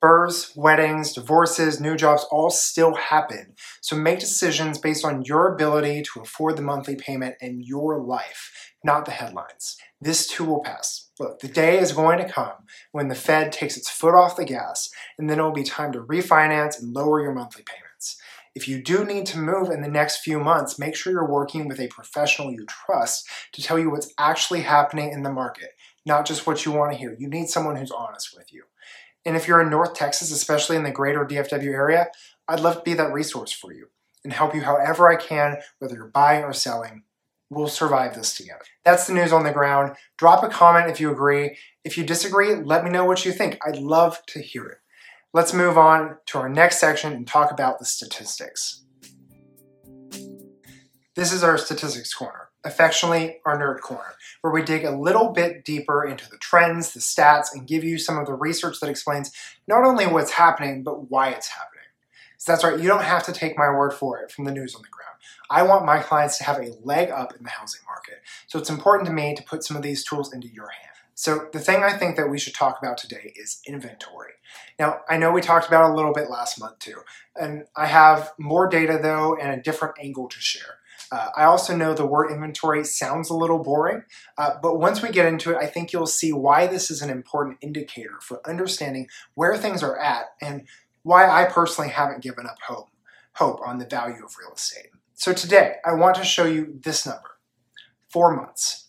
Births, 0.00 0.56
weddings, 0.56 1.12
divorces, 1.12 1.80
new 1.80 1.94
jobs 1.94 2.26
all 2.32 2.50
still 2.50 2.94
happen. 2.94 3.54
So 3.80 3.94
make 3.94 4.18
decisions 4.18 4.78
based 4.78 5.04
on 5.04 5.22
your 5.22 5.54
ability 5.54 6.02
to 6.12 6.20
afford 6.20 6.56
the 6.56 6.62
monthly 6.62 6.96
payment 6.96 7.36
in 7.40 7.62
your 7.62 8.00
life, 8.00 8.72
not 8.82 9.04
the 9.04 9.12
headlines. 9.12 9.76
This 10.00 10.26
too 10.26 10.44
will 10.44 10.60
pass. 10.60 11.10
Look, 11.20 11.38
the 11.38 11.46
day 11.46 11.78
is 11.78 11.92
going 11.92 12.18
to 12.18 12.28
come 12.28 12.64
when 12.90 13.06
the 13.06 13.14
Fed 13.14 13.52
takes 13.52 13.76
its 13.76 13.88
foot 13.88 14.16
off 14.16 14.34
the 14.34 14.44
gas, 14.44 14.90
and 15.16 15.30
then 15.30 15.38
it 15.38 15.42
will 15.42 15.52
be 15.52 15.62
time 15.62 15.92
to 15.92 16.00
refinance 16.00 16.80
and 16.80 16.92
lower 16.92 17.22
your 17.22 17.32
monthly 17.32 17.62
payment. 17.62 17.91
If 18.54 18.68
you 18.68 18.82
do 18.82 19.04
need 19.04 19.24
to 19.26 19.38
move 19.38 19.70
in 19.70 19.80
the 19.80 19.88
next 19.88 20.18
few 20.18 20.38
months, 20.38 20.78
make 20.78 20.94
sure 20.94 21.12
you're 21.12 21.26
working 21.26 21.68
with 21.68 21.80
a 21.80 21.88
professional 21.88 22.52
you 22.52 22.66
trust 22.66 23.26
to 23.52 23.62
tell 23.62 23.78
you 23.78 23.90
what's 23.90 24.12
actually 24.18 24.60
happening 24.60 25.10
in 25.10 25.22
the 25.22 25.32
market, 25.32 25.70
not 26.04 26.26
just 26.26 26.46
what 26.46 26.66
you 26.66 26.72
want 26.72 26.92
to 26.92 26.98
hear. 26.98 27.16
You 27.18 27.28
need 27.28 27.48
someone 27.48 27.76
who's 27.76 27.90
honest 27.90 28.36
with 28.36 28.52
you. 28.52 28.64
And 29.24 29.36
if 29.36 29.48
you're 29.48 29.62
in 29.62 29.70
North 29.70 29.94
Texas, 29.94 30.30
especially 30.30 30.76
in 30.76 30.82
the 30.82 30.90
greater 30.90 31.24
DFW 31.24 31.72
area, 31.72 32.08
I'd 32.46 32.60
love 32.60 32.76
to 32.76 32.82
be 32.82 32.94
that 32.94 33.12
resource 33.12 33.52
for 33.52 33.72
you 33.72 33.86
and 34.24 34.32
help 34.32 34.54
you 34.54 34.62
however 34.62 35.10
I 35.10 35.16
can, 35.16 35.56
whether 35.78 35.94
you're 35.94 36.06
buying 36.08 36.44
or 36.44 36.52
selling. 36.52 37.04
We'll 37.48 37.68
survive 37.68 38.14
this 38.14 38.34
together. 38.34 38.64
That's 38.84 39.06
the 39.06 39.14
news 39.14 39.32
on 39.32 39.44
the 39.44 39.52
ground. 39.52 39.96
Drop 40.18 40.42
a 40.42 40.48
comment 40.48 40.90
if 40.90 41.00
you 41.00 41.10
agree. 41.10 41.56
If 41.84 41.96
you 41.98 42.04
disagree, 42.04 42.54
let 42.54 42.84
me 42.84 42.90
know 42.90 43.04
what 43.04 43.24
you 43.24 43.32
think. 43.32 43.58
I'd 43.66 43.76
love 43.78 44.22
to 44.28 44.40
hear 44.40 44.66
it. 44.66 44.78
Let's 45.34 45.54
move 45.54 45.78
on 45.78 46.18
to 46.26 46.38
our 46.38 46.48
next 46.50 46.78
section 46.78 47.14
and 47.14 47.26
talk 47.26 47.50
about 47.50 47.78
the 47.78 47.86
statistics. 47.86 48.82
This 51.14 51.32
is 51.32 51.42
our 51.42 51.56
statistics 51.56 52.12
corner, 52.12 52.50
affectionately 52.64 53.38
our 53.46 53.58
nerd 53.58 53.80
corner, 53.80 54.14
where 54.42 54.52
we 54.52 54.62
dig 54.62 54.84
a 54.84 54.94
little 54.94 55.32
bit 55.32 55.64
deeper 55.64 56.04
into 56.04 56.28
the 56.28 56.36
trends, 56.36 56.92
the 56.92 57.00
stats, 57.00 57.46
and 57.54 57.66
give 57.66 57.82
you 57.82 57.96
some 57.96 58.18
of 58.18 58.26
the 58.26 58.34
research 58.34 58.78
that 58.80 58.90
explains 58.90 59.32
not 59.66 59.84
only 59.84 60.06
what's 60.06 60.32
happening, 60.32 60.82
but 60.82 61.10
why 61.10 61.30
it's 61.30 61.48
happening. 61.48 61.80
So 62.36 62.52
that's 62.52 62.62
right, 62.62 62.78
you 62.78 62.88
don't 62.88 63.04
have 63.04 63.22
to 63.24 63.32
take 63.32 63.56
my 63.56 63.70
word 63.70 63.94
for 63.94 64.18
it 64.20 64.30
from 64.30 64.44
the 64.44 64.52
news 64.52 64.74
on 64.74 64.82
the 64.82 64.88
ground. 64.88 65.16
I 65.48 65.62
want 65.62 65.86
my 65.86 66.00
clients 66.00 66.36
to 66.38 66.44
have 66.44 66.58
a 66.58 66.74
leg 66.82 67.10
up 67.10 67.34
in 67.34 67.42
the 67.42 67.48
housing 67.48 67.80
market. 67.86 68.20
So 68.48 68.58
it's 68.58 68.68
important 68.68 69.06
to 69.06 69.14
me 69.14 69.34
to 69.34 69.42
put 69.44 69.64
some 69.64 69.78
of 69.78 69.82
these 69.82 70.04
tools 70.04 70.34
into 70.34 70.48
your 70.48 70.68
hands. 70.68 70.91
So 71.22 71.46
the 71.52 71.60
thing 71.60 71.84
I 71.84 71.92
think 71.92 72.16
that 72.16 72.28
we 72.28 72.36
should 72.36 72.52
talk 72.52 72.80
about 72.82 72.98
today 72.98 73.32
is 73.36 73.60
inventory. 73.64 74.32
Now, 74.76 75.02
I 75.08 75.18
know 75.18 75.30
we 75.30 75.40
talked 75.40 75.68
about 75.68 75.88
a 75.88 75.94
little 75.94 76.12
bit 76.12 76.28
last 76.28 76.58
month 76.58 76.80
too, 76.80 76.96
and 77.36 77.62
I 77.76 77.86
have 77.86 78.32
more 78.40 78.68
data 78.68 78.98
though 79.00 79.36
and 79.36 79.52
a 79.52 79.62
different 79.62 79.94
angle 80.00 80.26
to 80.26 80.40
share. 80.40 80.78
Uh, 81.12 81.28
I 81.36 81.44
also 81.44 81.76
know 81.76 81.94
the 81.94 82.04
word 82.04 82.32
inventory 82.32 82.82
sounds 82.82 83.30
a 83.30 83.36
little 83.36 83.60
boring, 83.60 84.02
uh, 84.36 84.54
but 84.60 84.80
once 84.80 85.00
we 85.00 85.10
get 85.10 85.26
into 85.26 85.52
it, 85.52 85.58
I 85.58 85.68
think 85.68 85.92
you'll 85.92 86.08
see 86.08 86.32
why 86.32 86.66
this 86.66 86.90
is 86.90 87.02
an 87.02 87.10
important 87.10 87.58
indicator 87.60 88.18
for 88.20 88.40
understanding 88.44 89.06
where 89.34 89.56
things 89.56 89.80
are 89.80 90.00
at 90.00 90.24
and 90.40 90.66
why 91.04 91.30
I 91.30 91.44
personally 91.44 91.90
haven't 91.90 92.24
given 92.24 92.46
up 92.46 92.56
hope, 92.66 92.88
hope 93.34 93.60
on 93.64 93.78
the 93.78 93.86
value 93.86 94.24
of 94.24 94.34
real 94.40 94.54
estate. 94.56 94.90
So 95.14 95.32
today, 95.32 95.76
I 95.84 95.92
want 95.92 96.16
to 96.16 96.24
show 96.24 96.46
you 96.46 96.80
this 96.82 97.06
number, 97.06 97.38
four 98.08 98.34
months. 98.34 98.81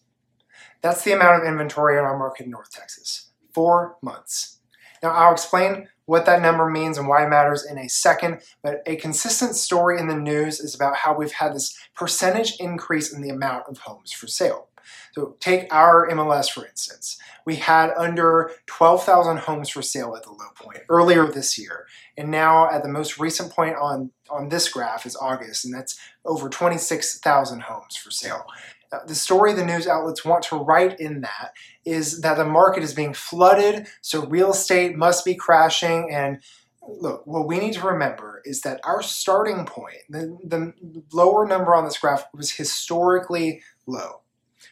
That's 0.84 1.04
the 1.04 1.13
amount 1.13 1.42
of 1.42 1.48
inventory 1.48 1.98
in 1.98 2.04
our 2.04 2.18
market 2.18 2.46
in 2.46 2.52
North 2.52 2.70
Texas. 2.72 3.32
Four 3.54 3.96
months. 4.02 4.60
Now, 5.02 5.12
I'll 5.12 5.34
explain 5.34 5.88
what 6.06 6.25
that 6.25 6.42
number 6.42 6.70
means 6.70 6.98
and 6.98 7.08
why 7.08 7.25
it 7.25 7.30
matters 7.30 7.66
in 7.66 7.78
a 7.78 7.88
second, 7.88 8.42
but 8.62 8.82
a 8.86 8.98
consistent 8.98 9.56
story 9.56 9.98
in 10.00 10.08
the 10.08 10.16
news 10.16 10.60
is 10.60 10.75
about 10.75 10.98
how 10.98 11.16
we've 11.16 11.32
had 11.32 11.56
this 11.56 11.78
percentage 11.96 12.56
increase 12.60 13.13
in 13.13 13.22
the 13.22 13.30
amount 13.30 13.63
of 13.70 13.80
homes 13.80 14.12
for 14.12 14.28
sale. 14.28 14.68
So 15.13 15.38
take 15.40 15.74
our 15.74 16.10
MLS 16.10 16.50
for 16.50 16.66
instance. 16.66 17.18
We 17.46 17.56
had 17.56 17.92
under 17.98 18.52
12,000 18.66 19.38
homes 19.40 19.70
for 19.70 19.82
sale 19.82 20.16
at 20.16 20.24
the 20.24 20.32
low 20.32 20.50
point 20.56 20.80
earlier 20.90 21.28
this 21.28 21.58
year. 21.58 21.86
And 22.18 22.30
now 22.30 22.70
at 22.70 22.84
the 22.84 22.90
most 22.90 23.20
recent 23.20 23.52
point 23.52 23.75
on, 23.75 24.12
on 24.30 24.50
this 24.50 24.70
graph 24.70 25.06
is 25.06 25.16
August, 25.16 25.66
and 25.66 25.74
that's 25.74 25.98
over 26.25 26.50
26,000 26.50 27.62
homes 27.62 27.96
for 27.96 28.12
sale. 28.12 28.46
Uh, 28.94 29.00
the 29.08 29.16
story 29.16 29.54
the 29.54 29.66
news 29.66 29.88
outlets 29.88 30.24
want 30.24 30.44
to 30.44 30.56
write 30.56 31.00
in 31.00 31.22
that 31.22 31.54
is 31.84 32.22
that 32.22 32.38
the 32.38 32.46
market 32.46 32.84
is 32.84 32.94
being 32.94 33.14
flooded, 33.14 33.88
so 34.02 34.26
real 34.28 34.52
estate 34.52 34.96
must 34.96 35.26
be 35.26 35.34
crashing. 35.34 36.14
And 36.14 36.40
look, 36.88 37.26
what 37.26 37.48
we 37.48 37.58
need 37.60 37.74
to 37.74 37.88
remember 37.88 38.42
is 38.46 38.62
that 38.62 38.80
our 38.84 39.02
starting 39.02 39.66
point, 39.66 39.98
the, 40.10 40.38
the 40.44 40.74
lower 41.12 41.48
number 41.48 41.74
on 41.74 41.86
this 41.86 41.98
graph, 41.98 42.26
was 42.36 42.52
historically 42.52 43.62
low. 43.88 44.22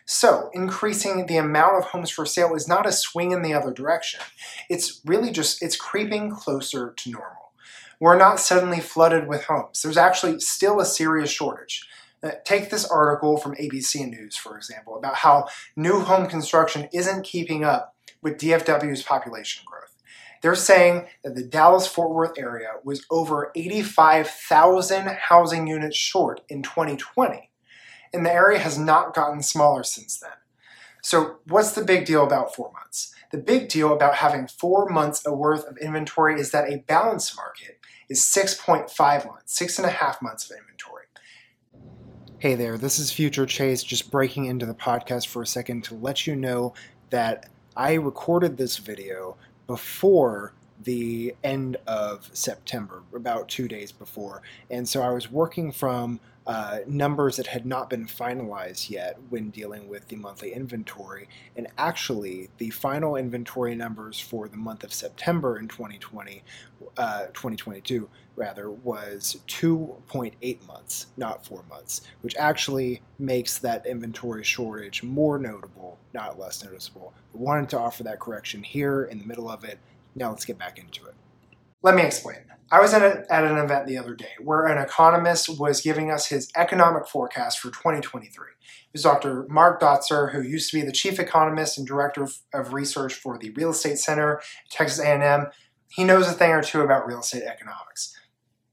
So, 0.05 0.49
increasing 0.53 1.25
the 1.25 1.37
amount 1.37 1.77
of 1.77 1.85
homes 1.85 2.09
for 2.09 2.25
sale 2.25 2.53
is 2.55 2.67
not 2.67 2.85
a 2.85 2.91
swing 2.91 3.31
in 3.31 3.41
the 3.41 3.53
other 3.53 3.71
direction. 3.71 4.21
It's 4.69 5.01
really 5.05 5.31
just, 5.31 5.63
it's 5.63 5.75
creeping 5.75 6.31
closer 6.31 6.93
to 6.95 7.11
normal. 7.11 7.51
We're 7.99 8.17
not 8.17 8.39
suddenly 8.39 8.79
flooded 8.79 9.27
with 9.27 9.45
homes. 9.45 9.81
There's 9.81 9.97
actually 9.97 10.39
still 10.39 10.79
a 10.79 10.85
serious 10.85 11.29
shortage. 11.29 11.87
Uh, 12.23 12.31
take 12.45 12.69
this 12.69 12.85
article 12.85 13.37
from 13.37 13.55
ABC 13.55 14.07
News, 14.07 14.35
for 14.35 14.55
example, 14.55 14.95
about 14.95 15.15
how 15.15 15.47
new 15.75 16.01
home 16.01 16.27
construction 16.27 16.87
isn't 16.93 17.23
keeping 17.23 17.63
up 17.63 17.95
with 18.21 18.37
DFW's 18.37 19.01
population 19.01 19.63
growth. 19.65 19.95
They're 20.41 20.55
saying 20.55 21.07
that 21.23 21.35
the 21.35 21.43
Dallas 21.43 21.87
Fort 21.87 22.11
Worth 22.11 22.37
area 22.37 22.69
was 22.83 23.05
over 23.09 23.51
85,000 23.55 25.07
housing 25.07 25.67
units 25.67 25.97
short 25.97 26.41
in 26.49 26.63
2020, 26.63 27.49
and 28.13 28.25
the 28.25 28.33
area 28.33 28.59
has 28.59 28.77
not 28.77 29.13
gotten 29.13 29.41
smaller 29.41 29.83
since 29.83 30.19
then. 30.19 30.31
So, 31.03 31.37
what's 31.47 31.71
the 31.71 31.83
big 31.83 32.05
deal 32.05 32.23
about 32.23 32.55
four 32.55 32.71
months? 32.71 33.13
The 33.31 33.37
big 33.37 33.69
deal 33.69 33.93
about 33.93 34.15
having 34.15 34.47
four 34.47 34.89
months 34.89 35.25
worth 35.25 35.65
of 35.65 35.77
inventory 35.77 36.39
is 36.39 36.51
that 36.51 36.71
a 36.71 36.83
balanced 36.87 37.35
market 37.35 37.79
is 38.09 38.21
6.5 38.21 39.25
months, 39.25 39.57
six 39.57 39.77
and 39.79 39.87
a 39.87 39.91
half 39.91 40.21
months 40.21 40.49
of 40.49 40.57
inventory. 40.57 41.00
Hey 42.41 42.55
there, 42.55 42.79
this 42.79 42.97
is 42.97 43.11
Future 43.11 43.45
Chase 43.45 43.83
just 43.83 44.09
breaking 44.09 44.45
into 44.45 44.65
the 44.65 44.73
podcast 44.73 45.27
for 45.27 45.43
a 45.43 45.45
second 45.45 45.83
to 45.83 45.93
let 45.93 46.25
you 46.25 46.35
know 46.35 46.73
that 47.11 47.51
I 47.77 47.93
recorded 47.93 48.57
this 48.57 48.77
video 48.77 49.37
before 49.67 50.55
the 50.83 51.35
end 51.43 51.77
of 51.87 52.29
September, 52.33 53.03
about 53.13 53.49
two 53.49 53.67
days 53.67 53.91
before. 53.91 54.41
And 54.69 54.87
so 54.87 55.01
I 55.01 55.09
was 55.09 55.31
working 55.31 55.71
from 55.71 56.19
uh, 56.47 56.79
numbers 56.87 57.37
that 57.37 57.47
had 57.47 57.65
not 57.65 57.89
been 57.89 58.05
finalized 58.05 58.89
yet 58.89 59.17
when 59.29 59.51
dealing 59.51 59.87
with 59.87 60.07
the 60.07 60.15
monthly 60.15 60.53
inventory. 60.53 61.29
And 61.55 61.67
actually, 61.77 62.49
the 62.57 62.71
final 62.71 63.15
inventory 63.15 63.75
numbers 63.75 64.19
for 64.19 64.47
the 64.47 64.57
month 64.57 64.83
of 64.83 64.91
September 64.91 65.59
in 65.59 65.67
2020, 65.67 66.43
uh, 66.97 67.25
2022, 67.27 68.09
rather, 68.35 68.71
was 68.71 69.37
2.8 69.47 70.67
months, 70.67 71.07
not 71.15 71.45
four 71.45 71.63
months, 71.69 72.01
which 72.21 72.35
actually 72.37 73.03
makes 73.19 73.59
that 73.59 73.85
inventory 73.85 74.43
shortage 74.43 75.03
more 75.03 75.37
notable, 75.37 75.99
not 76.13 76.39
less 76.39 76.63
noticeable. 76.63 77.13
I 77.35 77.37
wanted 77.37 77.69
to 77.69 77.79
offer 77.79 78.01
that 78.03 78.19
correction 78.19 78.63
here 78.63 79.03
in 79.03 79.19
the 79.19 79.25
middle 79.25 79.49
of 79.49 79.63
it 79.63 79.77
now 80.15 80.29
let's 80.29 80.45
get 80.45 80.57
back 80.57 80.77
into 80.77 81.05
it. 81.05 81.15
Let 81.83 81.95
me 81.95 82.03
explain. 82.03 82.37
I 82.71 82.79
was 82.79 82.93
at, 82.93 83.01
a, 83.01 83.25
at 83.29 83.43
an 83.43 83.57
event 83.57 83.85
the 83.85 83.97
other 83.97 84.15
day 84.15 84.31
where 84.39 84.65
an 84.65 84.77
economist 84.77 85.59
was 85.59 85.81
giving 85.81 86.09
us 86.09 86.27
his 86.27 86.49
economic 86.55 87.05
forecast 87.05 87.59
for 87.59 87.67
2023. 87.67 88.47
It 88.47 88.93
was 88.93 89.03
Dr. 89.03 89.45
Mark 89.49 89.81
Dotzour, 89.81 90.31
who 90.31 90.41
used 90.41 90.71
to 90.71 90.77
be 90.77 90.85
the 90.85 90.93
chief 90.93 91.19
economist 91.19 91.77
and 91.77 91.85
director 91.85 92.23
of, 92.23 92.37
of 92.53 92.73
research 92.73 93.13
for 93.13 93.37
the 93.37 93.49
Real 93.51 93.71
Estate 93.71 93.97
Center 93.97 94.41
Texas 94.69 94.99
A&M. 94.99 95.47
He 95.89 96.05
knows 96.05 96.29
a 96.29 96.31
thing 96.31 96.51
or 96.51 96.63
two 96.63 96.81
about 96.81 97.05
real 97.05 97.19
estate 97.19 97.43
economics. 97.43 98.17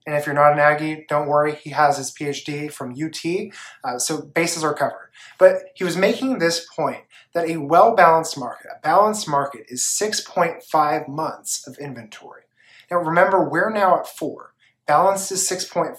And 0.09 0.17
if 0.17 0.25
you're 0.25 0.35
not 0.35 0.55
an 0.55 0.59
Aggie, 0.59 1.05
don't 1.07 1.29
worry, 1.29 1.57
he 1.57 1.69
has 1.69 1.99
his 1.99 2.11
PhD 2.11 2.73
from 2.73 2.93
UT, 2.95 3.53
uh, 3.85 3.99
so 3.99 4.23
bases 4.23 4.65
are 4.65 4.73
covered. 4.73 5.11
But 5.37 5.65
he 5.75 5.85
was 5.85 5.99
making 5.99 6.39
this 6.39 6.67
point 6.75 7.03
that 7.35 7.47
a 7.47 7.59
well 7.59 7.95
balanced 7.95 8.39
market, 8.39 8.69
a 8.75 8.81
balanced 8.81 9.29
market, 9.29 9.67
is 9.69 9.83
6.5 9.83 11.09
months 11.09 11.69
of 11.69 11.77
inventory. 11.77 12.45
Now 12.91 12.97
remember, 12.97 13.47
we're 13.47 13.69
now 13.69 13.99
at 13.99 14.09
4. 14.09 14.55
Balanced 14.87 15.31
is 15.31 15.47
6.5. 15.47 15.99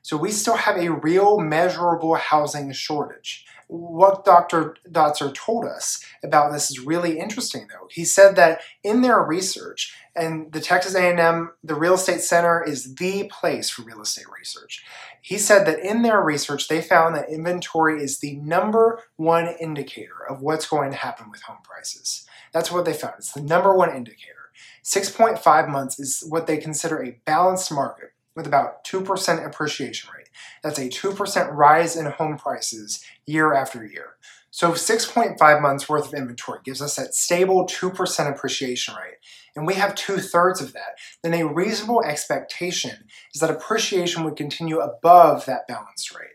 So 0.00 0.16
we 0.16 0.30
still 0.30 0.56
have 0.56 0.78
a 0.78 0.92
real 0.92 1.38
measurable 1.38 2.14
housing 2.14 2.72
shortage. 2.72 3.44
What 3.68 4.24
Dr. 4.24 4.76
Dotzour 4.90 5.34
told 5.34 5.64
us 5.64 6.04
about 6.22 6.52
this 6.52 6.70
is 6.70 6.80
really 6.80 7.18
interesting 7.18 7.66
though. 7.68 7.88
He 7.90 8.04
said 8.04 8.36
that 8.36 8.60
in 8.82 9.02
their 9.02 9.20
research, 9.20 9.96
and 10.16 10.52
the 10.52 10.60
Texas 10.60 10.94
A&M, 10.94 11.52
the 11.62 11.74
Real 11.74 11.94
Estate 11.94 12.20
Center 12.20 12.62
is 12.62 12.94
the 12.94 13.30
place 13.32 13.70
for 13.70 13.82
real 13.82 14.00
estate 14.00 14.26
research. 14.36 14.84
He 15.20 15.38
said 15.38 15.66
that 15.66 15.80
in 15.80 16.02
their 16.02 16.20
research, 16.20 16.68
they 16.68 16.80
found 16.80 17.16
that 17.16 17.28
inventory 17.28 18.02
is 18.02 18.20
the 18.20 18.36
number 18.36 19.00
one 19.16 19.54
indicator 19.60 20.24
of 20.28 20.40
what's 20.40 20.68
going 20.68 20.90
to 20.92 20.96
happen 20.96 21.30
with 21.30 21.42
home 21.42 21.58
prices. 21.64 22.26
That's 22.52 22.70
what 22.70 22.84
they 22.84 22.92
found. 22.92 23.14
It's 23.18 23.32
the 23.32 23.42
number 23.42 23.74
one 23.74 23.94
indicator. 23.94 24.50
6.5 24.84 25.68
months 25.68 25.98
is 25.98 26.24
what 26.28 26.46
they 26.46 26.58
consider 26.58 27.02
a 27.02 27.18
balanced 27.24 27.72
market 27.72 28.10
with 28.34 28.46
about 28.46 28.84
2% 28.84 29.46
appreciation 29.46 30.10
rate. 30.16 30.28
That's 30.62 30.78
a 30.78 30.88
2% 30.88 31.52
rise 31.52 31.96
in 31.96 32.06
home 32.06 32.36
prices 32.36 33.04
year 33.26 33.54
after 33.54 33.84
year. 33.84 34.16
So 34.50 34.70
6.5 34.70 35.60
months 35.60 35.88
worth 35.88 36.08
of 36.08 36.14
inventory 36.14 36.60
gives 36.62 36.80
us 36.80 36.94
that 36.94 37.14
stable 37.14 37.66
2% 37.66 38.32
appreciation 38.32 38.94
rate, 38.94 39.16
and 39.56 39.66
we 39.66 39.74
have 39.74 39.96
two 39.96 40.18
thirds 40.18 40.60
of 40.60 40.72
that. 40.74 40.96
Then 41.24 41.34
a 41.34 41.52
reasonable 41.52 42.04
expectation 42.04 43.06
is 43.34 43.40
that 43.40 43.50
appreciation 43.50 44.22
would 44.22 44.36
continue 44.36 44.78
above 44.78 45.46
that 45.46 45.66
balance 45.66 46.14
rate. 46.14 46.28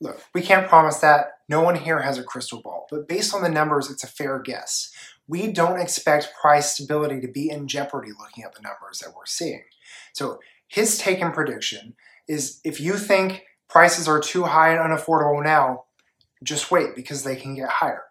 Look, 0.00 0.22
we 0.34 0.40
can't 0.40 0.66
promise 0.66 0.98
that. 1.00 1.40
No 1.46 1.60
one 1.60 1.76
here 1.76 2.00
has 2.00 2.16
a 2.16 2.24
crystal 2.24 2.62
ball, 2.62 2.86
but 2.90 3.06
based 3.06 3.34
on 3.34 3.42
the 3.42 3.50
numbers, 3.50 3.90
it's 3.90 4.02
a 4.02 4.08
fair 4.08 4.38
guess. 4.38 4.90
We 5.28 5.52
don't 5.52 5.78
expect 5.78 6.32
price 6.40 6.72
stability 6.72 7.20
to 7.20 7.28
be 7.28 7.50
in 7.50 7.68
jeopardy 7.68 8.12
looking 8.18 8.44
at 8.44 8.54
the 8.54 8.62
numbers 8.62 9.00
that 9.00 9.14
we're 9.14 9.26
seeing. 9.26 9.64
So 10.14 10.40
his 10.72 10.96
take 10.96 11.20
and 11.20 11.34
prediction 11.34 11.94
is 12.26 12.58
if 12.64 12.80
you 12.80 12.94
think 12.94 13.44
prices 13.68 14.08
are 14.08 14.20
too 14.20 14.44
high 14.44 14.72
and 14.72 14.80
unaffordable 14.80 15.44
now, 15.44 15.84
just 16.42 16.70
wait 16.70 16.96
because 16.96 17.24
they 17.24 17.36
can 17.36 17.54
get 17.54 17.68
higher. 17.68 18.04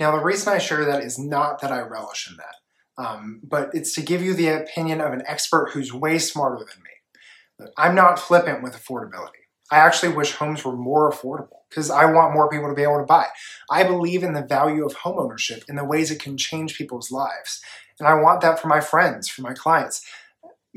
Now, 0.00 0.16
the 0.16 0.24
reason 0.24 0.50
I 0.50 0.56
share 0.56 0.86
that 0.86 1.02
is 1.02 1.18
not 1.18 1.60
that 1.60 1.72
I 1.72 1.80
relish 1.80 2.26
in 2.30 2.38
that, 2.38 3.02
um, 3.02 3.40
but 3.46 3.68
it's 3.74 3.94
to 3.96 4.00
give 4.00 4.22
you 4.22 4.32
the 4.32 4.48
opinion 4.48 5.02
of 5.02 5.12
an 5.12 5.24
expert 5.26 5.72
who's 5.72 5.92
way 5.92 6.18
smarter 6.18 6.64
than 6.64 6.82
me. 6.82 7.70
I'm 7.76 7.94
not 7.94 8.18
flippant 8.18 8.62
with 8.62 8.72
affordability. 8.72 9.44
I 9.70 9.76
actually 9.76 10.14
wish 10.14 10.32
homes 10.32 10.64
were 10.64 10.76
more 10.76 11.12
affordable 11.12 11.58
because 11.68 11.90
I 11.90 12.06
want 12.06 12.32
more 12.32 12.48
people 12.48 12.70
to 12.70 12.74
be 12.74 12.82
able 12.82 13.00
to 13.00 13.04
buy. 13.04 13.26
I 13.70 13.82
believe 13.82 14.22
in 14.22 14.32
the 14.32 14.46
value 14.46 14.86
of 14.86 14.96
homeownership 14.96 15.64
and 15.68 15.76
the 15.76 15.84
ways 15.84 16.10
it 16.10 16.22
can 16.22 16.38
change 16.38 16.78
people's 16.78 17.10
lives. 17.10 17.60
And 17.98 18.08
I 18.08 18.14
want 18.14 18.40
that 18.40 18.58
for 18.58 18.68
my 18.68 18.80
friends, 18.80 19.28
for 19.28 19.42
my 19.42 19.52
clients. 19.52 20.02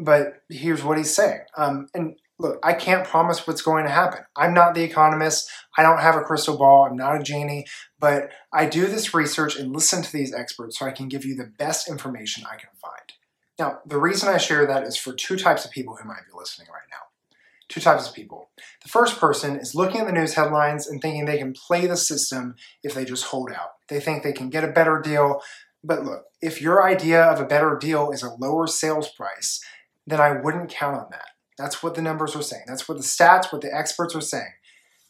But 0.02 0.44
here's 0.50 0.84
what 0.84 0.98
he's 0.98 1.14
saying. 1.14 1.42
Um, 1.58 1.88
and 1.94 2.16
look, 2.40 2.58
I 2.64 2.74
can't 2.74 3.06
promise 3.06 3.46
what's 3.46 3.62
going 3.62 3.84
to 3.84 3.92
happen. 3.92 4.22
I'm 4.36 4.54
not 4.54 4.74
the 4.74 4.84
economist. 4.84 5.50
I 5.78 5.84
don't 5.84 6.00
have 6.00 6.16
a 6.16 6.22
crystal 6.22 6.58
ball. 6.58 6.86
I'm 6.86 6.96
not 6.96 7.20
a 7.20 7.24
genie. 7.24 7.66
But 8.00 8.32
I 8.54 8.66
do 8.66 8.88
this 8.88 9.14
research 9.14 9.58
and 9.58 9.74
listen 9.74 10.02
to 10.02 10.12
these 10.12 10.34
experts 10.34 10.80
so 10.80 10.86
I 10.86 10.92
can 10.92 11.10
give 11.10 11.26
you 11.26 11.36
the 11.36 11.52
best 11.58 11.90
information 11.90 12.46
I 12.46 12.56
can 12.56 12.70
find. 12.82 13.14
Now, 13.60 13.80
the 13.86 14.00
reason 14.00 14.30
I 14.30 14.38
share 14.38 14.66
that 14.66 14.84
is 14.84 14.96
for 14.96 15.14
two 15.14 15.36
types 15.36 15.66
of 15.66 15.72
people 15.72 15.98
who 15.98 16.08
might 16.08 16.26
be 16.26 16.38
listening 16.38 16.70
right 16.70 16.88
now. 16.90 17.36
Two 17.68 17.82
types 17.82 18.08
of 18.08 18.16
people. 18.16 18.50
The 18.82 18.90
first 18.90 19.20
person 19.20 19.58
is 19.58 19.76
looking 19.76 20.00
at 20.00 20.08
the 20.08 20.14
news 20.14 20.34
headlines 20.34 20.88
and 20.88 21.02
thinking 21.02 21.26
they 21.26 21.38
can 21.38 21.54
play 21.54 21.86
the 21.86 21.98
system 21.98 22.56
if 22.84 22.94
they 22.94 23.04
just 23.04 23.26
hold 23.26 23.52
out. 23.52 23.72
They 23.90 24.00
think 24.00 24.24
they 24.24 24.32
can 24.32 24.50
get 24.50 24.64
a 24.64 24.72
better 24.72 25.02
deal. 25.04 25.42
But 25.84 26.04
look, 26.04 26.24
if 26.42 26.62
your 26.62 26.84
idea 26.84 27.22
of 27.22 27.40
a 27.40 27.46
better 27.46 27.78
deal 27.80 28.12
is 28.12 28.24
a 28.24 28.34
lower 28.34 28.66
sales 28.66 29.10
price, 29.10 29.62
then 30.08 30.20
I 30.20 30.40
wouldn't 30.42 30.70
count 30.70 30.98
on 30.98 31.08
that. 31.12 31.28
That's 31.58 31.84
what 31.84 31.96
the 31.96 32.02
numbers 32.02 32.36
are 32.36 32.42
saying. 32.42 32.64
That's 32.68 32.88
what 32.88 32.98
the 32.98 33.04
stats, 33.04 33.52
what 33.52 33.62
the 33.62 33.76
experts 33.76 34.16
are 34.16 34.22
saying. 34.22 34.54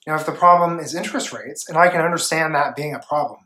Now, 0.08 0.16
if 0.16 0.26
the 0.26 0.32
problem 0.32 0.80
is 0.80 0.96
interest 0.96 1.32
rates, 1.32 1.68
and 1.70 1.78
I 1.78 1.90
can 1.90 2.02
understand 2.02 2.56
that 2.56 2.76
being 2.76 2.96
a 2.96 3.00
problem, 3.00 3.42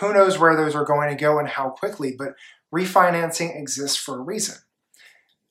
who 0.00 0.12
knows 0.12 0.38
where 0.38 0.56
those 0.56 0.74
are 0.74 0.84
going 0.84 1.08
to 1.08 1.16
go 1.16 1.38
and 1.38 1.48
how 1.48 1.70
quickly, 1.70 2.14
but 2.16 2.34
refinancing 2.74 3.58
exists 3.58 3.96
for 3.96 4.18
a 4.18 4.22
reason. 4.22 4.56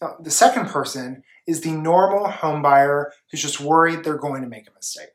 Now, 0.01 0.17
the 0.21 0.31
second 0.31 0.67
person 0.67 1.23
is 1.47 1.61
the 1.61 1.71
normal 1.71 2.29
home 2.29 2.61
buyer 2.61 3.11
who's 3.31 3.41
just 3.41 3.59
worried 3.59 4.03
they're 4.03 4.17
going 4.17 4.43
to 4.43 4.47
make 4.47 4.67
a 4.67 4.73
mistake. 4.73 5.09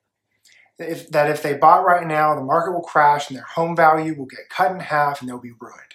If, 0.79 1.11
that 1.11 1.31
if 1.31 1.43
they 1.43 1.55
bought 1.55 1.85
right 1.85 2.07
now, 2.07 2.35
the 2.35 2.43
market 2.43 2.73
will 2.73 2.83
crash 2.83 3.29
and 3.29 3.37
their 3.37 3.45
home 3.45 3.77
value 3.77 4.17
will 4.19 4.27
get 4.27 4.49
cut 4.51 4.73
in 4.73 4.81
half 4.81 5.21
and 5.21 5.29
they'll 5.29 5.39
be 5.39 5.53
ruined. 5.61 5.95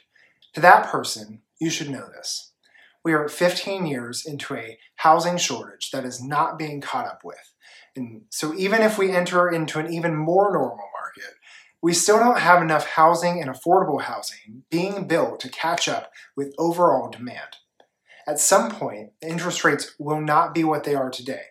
To 0.54 0.62
that 0.62 0.88
person, 0.88 1.42
you 1.60 1.70
should 1.70 1.90
know 1.90 2.08
this 2.08 2.54
we 3.08 3.14
are 3.14 3.30
15 3.30 3.86
years 3.86 4.26
into 4.26 4.54
a 4.54 4.78
housing 4.98 5.38
shortage 5.38 5.92
that 5.92 6.04
is 6.04 6.22
not 6.22 6.60
being 6.60 6.82
caught 6.82 7.08
up 7.08 7.22
with. 7.24 7.54
And 7.96 8.24
so 8.30 8.54
even 8.54 8.82
if 8.82 8.98
we 8.98 9.16
enter 9.16 9.48
into 9.48 9.80
an 9.80 9.94
even 9.94 10.14
more 10.14 10.52
normal 10.52 10.90
market, 10.94 11.36
we 11.82 11.94
still 11.94 12.20
don't 12.20 12.40
have 12.40 12.62
enough 12.62 12.86
housing 12.86 13.42
and 13.42 13.50
affordable 13.50 14.02
housing 14.02 14.64
being 14.70 15.08
built 15.08 15.40
to 15.40 15.50
catch 15.50 15.88
up 15.88 16.12
with 16.36 16.54
overall 16.58 17.10
demand. 17.10 17.56
At 18.28 18.42
some 18.42 18.72
point, 18.72 19.12
interest 19.22 19.64
rates 19.64 19.96
will 19.98 20.20
not 20.20 20.54
be 20.54 20.66
what 20.66 20.84
they 20.84 20.94
are 20.94 21.10
today. 21.10 21.44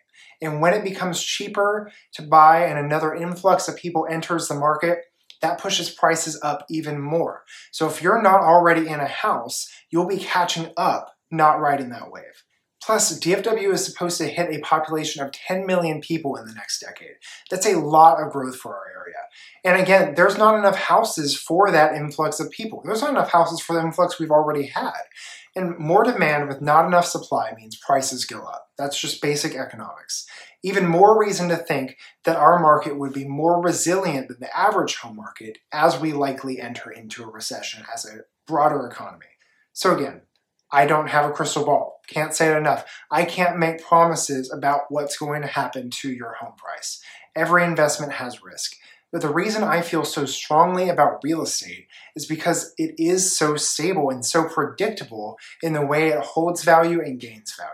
And 0.42 0.60
when 0.60 0.74
it 0.74 0.84
becomes 0.84 1.22
cheaper 1.22 1.90
to 2.16 2.22
buy 2.22 2.66
and 2.66 2.78
another 2.78 3.14
influx 3.14 3.66
of 3.66 3.76
people 3.76 4.06
enters 4.10 4.48
the 4.48 4.56
market, 4.56 5.04
that 5.40 5.58
pushes 5.58 5.88
prices 5.88 6.38
up 6.42 6.66
even 6.68 7.00
more. 7.00 7.44
So 7.70 7.88
if 7.88 8.02
you're 8.02 8.20
not 8.20 8.42
already 8.42 8.88
in 8.88 9.00
a 9.00 9.06
house, 9.06 9.70
you'll 9.90 10.06
be 10.06 10.18
catching 10.18 10.70
up 10.76 11.15
not 11.30 11.60
riding 11.60 11.90
that 11.90 12.10
wave. 12.10 12.44
Plus, 12.86 13.18
DFW 13.18 13.72
is 13.72 13.84
supposed 13.84 14.16
to 14.18 14.28
hit 14.28 14.54
a 14.54 14.60
population 14.60 15.20
of 15.24 15.32
10 15.32 15.66
million 15.66 16.00
people 16.00 16.36
in 16.36 16.46
the 16.46 16.54
next 16.54 16.78
decade. 16.78 17.16
That's 17.50 17.66
a 17.66 17.80
lot 17.80 18.22
of 18.22 18.30
growth 18.30 18.56
for 18.56 18.76
our 18.76 18.84
area. 18.96 19.16
And 19.64 19.82
again, 19.82 20.14
there's 20.14 20.38
not 20.38 20.56
enough 20.56 20.76
houses 20.76 21.36
for 21.36 21.72
that 21.72 21.94
influx 21.94 22.38
of 22.38 22.50
people. 22.52 22.82
There's 22.84 23.00
not 23.00 23.10
enough 23.10 23.32
houses 23.32 23.60
for 23.60 23.74
the 23.74 23.80
influx 23.80 24.20
we've 24.20 24.30
already 24.30 24.66
had. 24.66 24.92
And 25.56 25.76
more 25.78 26.04
demand 26.04 26.48
with 26.48 26.60
not 26.60 26.86
enough 26.86 27.06
supply 27.06 27.52
means 27.56 27.76
prices 27.76 28.24
go 28.24 28.44
up. 28.44 28.68
That's 28.78 29.00
just 29.00 29.22
basic 29.22 29.56
economics. 29.56 30.26
Even 30.62 30.86
more 30.86 31.18
reason 31.18 31.48
to 31.48 31.56
think 31.56 31.96
that 32.24 32.36
our 32.36 32.60
market 32.60 32.98
would 32.98 33.12
be 33.12 33.26
more 33.26 33.60
resilient 33.60 34.28
than 34.28 34.38
the 34.38 34.56
average 34.56 34.96
home 34.96 35.16
market 35.16 35.58
as 35.72 35.98
we 35.98 36.12
likely 36.12 36.60
enter 36.60 36.90
into 36.90 37.24
a 37.24 37.30
recession 37.30 37.84
as 37.92 38.04
a 38.04 38.20
broader 38.46 38.86
economy. 38.86 39.26
So 39.72 39.96
again, 39.96 40.22
I 40.72 40.86
don't 40.86 41.08
have 41.08 41.28
a 41.28 41.32
crystal 41.32 41.64
ball. 41.64 42.00
Can't 42.08 42.34
say 42.34 42.50
it 42.52 42.56
enough. 42.56 42.84
I 43.10 43.24
can't 43.24 43.58
make 43.58 43.84
promises 43.84 44.52
about 44.52 44.82
what's 44.88 45.16
going 45.16 45.42
to 45.42 45.48
happen 45.48 45.90
to 45.90 46.10
your 46.10 46.34
home 46.34 46.54
price. 46.56 47.00
Every 47.34 47.64
investment 47.64 48.12
has 48.12 48.42
risk. 48.42 48.76
But 49.12 49.22
the 49.22 49.32
reason 49.32 49.62
I 49.62 49.82
feel 49.82 50.04
so 50.04 50.26
strongly 50.26 50.88
about 50.88 51.22
real 51.22 51.42
estate 51.42 51.86
is 52.14 52.26
because 52.26 52.74
it 52.76 52.94
is 52.98 53.36
so 53.36 53.56
stable 53.56 54.10
and 54.10 54.24
so 54.24 54.44
predictable 54.44 55.38
in 55.62 55.72
the 55.72 55.86
way 55.86 56.08
it 56.08 56.20
holds 56.20 56.64
value 56.64 57.00
and 57.00 57.20
gains 57.20 57.54
value. 57.56 57.70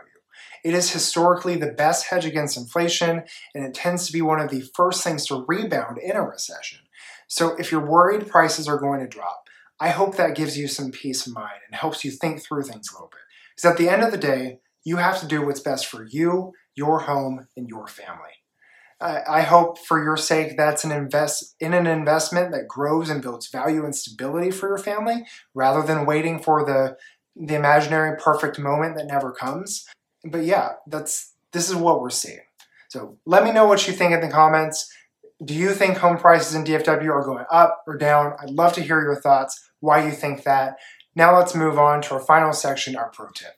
It 0.65 0.75
is 0.75 0.93
historically 0.93 1.57
the 1.57 1.73
best 1.73 2.07
hedge 2.07 2.25
against 2.25 2.57
inflation, 2.57 3.25
and 3.55 3.65
it 3.65 3.75
tends 3.75 4.07
to 4.07 4.13
be 4.13 4.23
one 4.23 4.41
of 4.41 4.51
the 4.51 4.63
first 4.75 5.03
things 5.03 5.27
to 5.27 5.45
rebound 5.49 5.99
in 5.99 6.13
a 6.15 6.23
recession. 6.23 6.81
So 7.27 7.57
if 7.57 7.73
you're 7.73 7.85
worried 7.85 8.29
prices 8.29 8.69
are 8.69 8.79
going 8.79 9.01
to 9.01 9.09
drop, 9.09 9.42
I 9.83 9.89
hope 9.89 10.17
that 10.17 10.37
gives 10.37 10.57
you 10.57 10.69
some 10.69 10.93
peace 10.93 11.27
of 11.27 11.35
mind 11.35 11.59
and 11.67 11.75
helps 11.75 12.05
you 12.05 12.13
think 12.13 12.41
through 12.41 12.63
things 12.63 12.89
a 12.89 12.95
little 12.95 13.11
bit. 13.11 13.19
Because 13.57 13.73
at 13.73 13.79
the 13.79 13.89
end 13.89 14.05
of 14.05 14.13
the 14.13 14.17
day, 14.17 14.61
you 14.85 14.99
have 14.99 15.19
to 15.21 15.27
do 15.27 15.45
what's 15.45 15.59
best 15.59 15.87
for 15.87 16.07
you, 16.09 16.53
your 16.77 17.01
home, 17.01 17.49
and 17.57 17.69
your 17.69 17.89
family. 17.89 18.31
I 19.01 19.43
hope 19.43 19.79
for 19.79 20.01
your 20.01 20.17
sake 20.17 20.57
that's 20.57 20.85
an 20.85 20.93
invest 20.93 21.57
in 21.59 21.75
an 21.75 21.89
investment 21.89 22.53
that 22.53 22.69
grows 22.69 23.11
and 23.11 23.21
builds 23.21 23.49
value 23.49 23.85
and 23.85 23.93
stability 23.93 24.53
for 24.53 24.69
your 24.69 24.79
family 24.79 25.27
rather 25.53 25.83
than 25.83 26.07
waiting 26.07 26.39
for 26.41 26.65
the 26.65 26.97
the 27.35 27.57
imaginary 27.57 28.17
perfect 28.17 28.61
moment 28.61 28.97
that 28.97 29.09
never 29.09 29.33
comes. 29.33 29.85
But 30.25 30.45
yeah, 30.45 30.75
that's 30.87 31.35
this 31.53 31.69
is 31.69 31.75
what 31.75 32.01
we're 32.01 32.11
seeing. 32.11 32.47
So 32.91 33.19
let 33.27 33.43
me 33.43 33.51
know 33.51 33.67
what 33.67 33.89
you 33.89 33.93
think 33.93 34.13
in 34.13 34.21
the 34.21 34.29
comments. 34.29 34.89
Do 35.45 35.55
you 35.55 35.75
think 35.75 35.97
home 35.97 36.19
prices 36.19 36.55
in 36.55 36.63
DFW 36.63 37.09
are 37.09 37.25
going 37.25 37.47
up 37.51 37.83
or 37.89 37.97
down? 37.97 38.35
I'd 38.41 38.51
love 38.51 38.75
to 38.75 38.81
hear 38.81 39.01
your 39.03 39.21
thoughts, 39.21 39.73
why 39.81 40.05
you 40.05 40.13
think 40.13 40.45
that. 40.45 40.77
Now 41.17 41.37
let's 41.37 41.55
move 41.55 41.79
on 41.79 42.01
to 42.03 42.15
our 42.15 42.21
final 42.21 42.53
section, 42.53 42.95
our 42.95 43.11
pro 43.11 43.29
tip. 43.31 43.57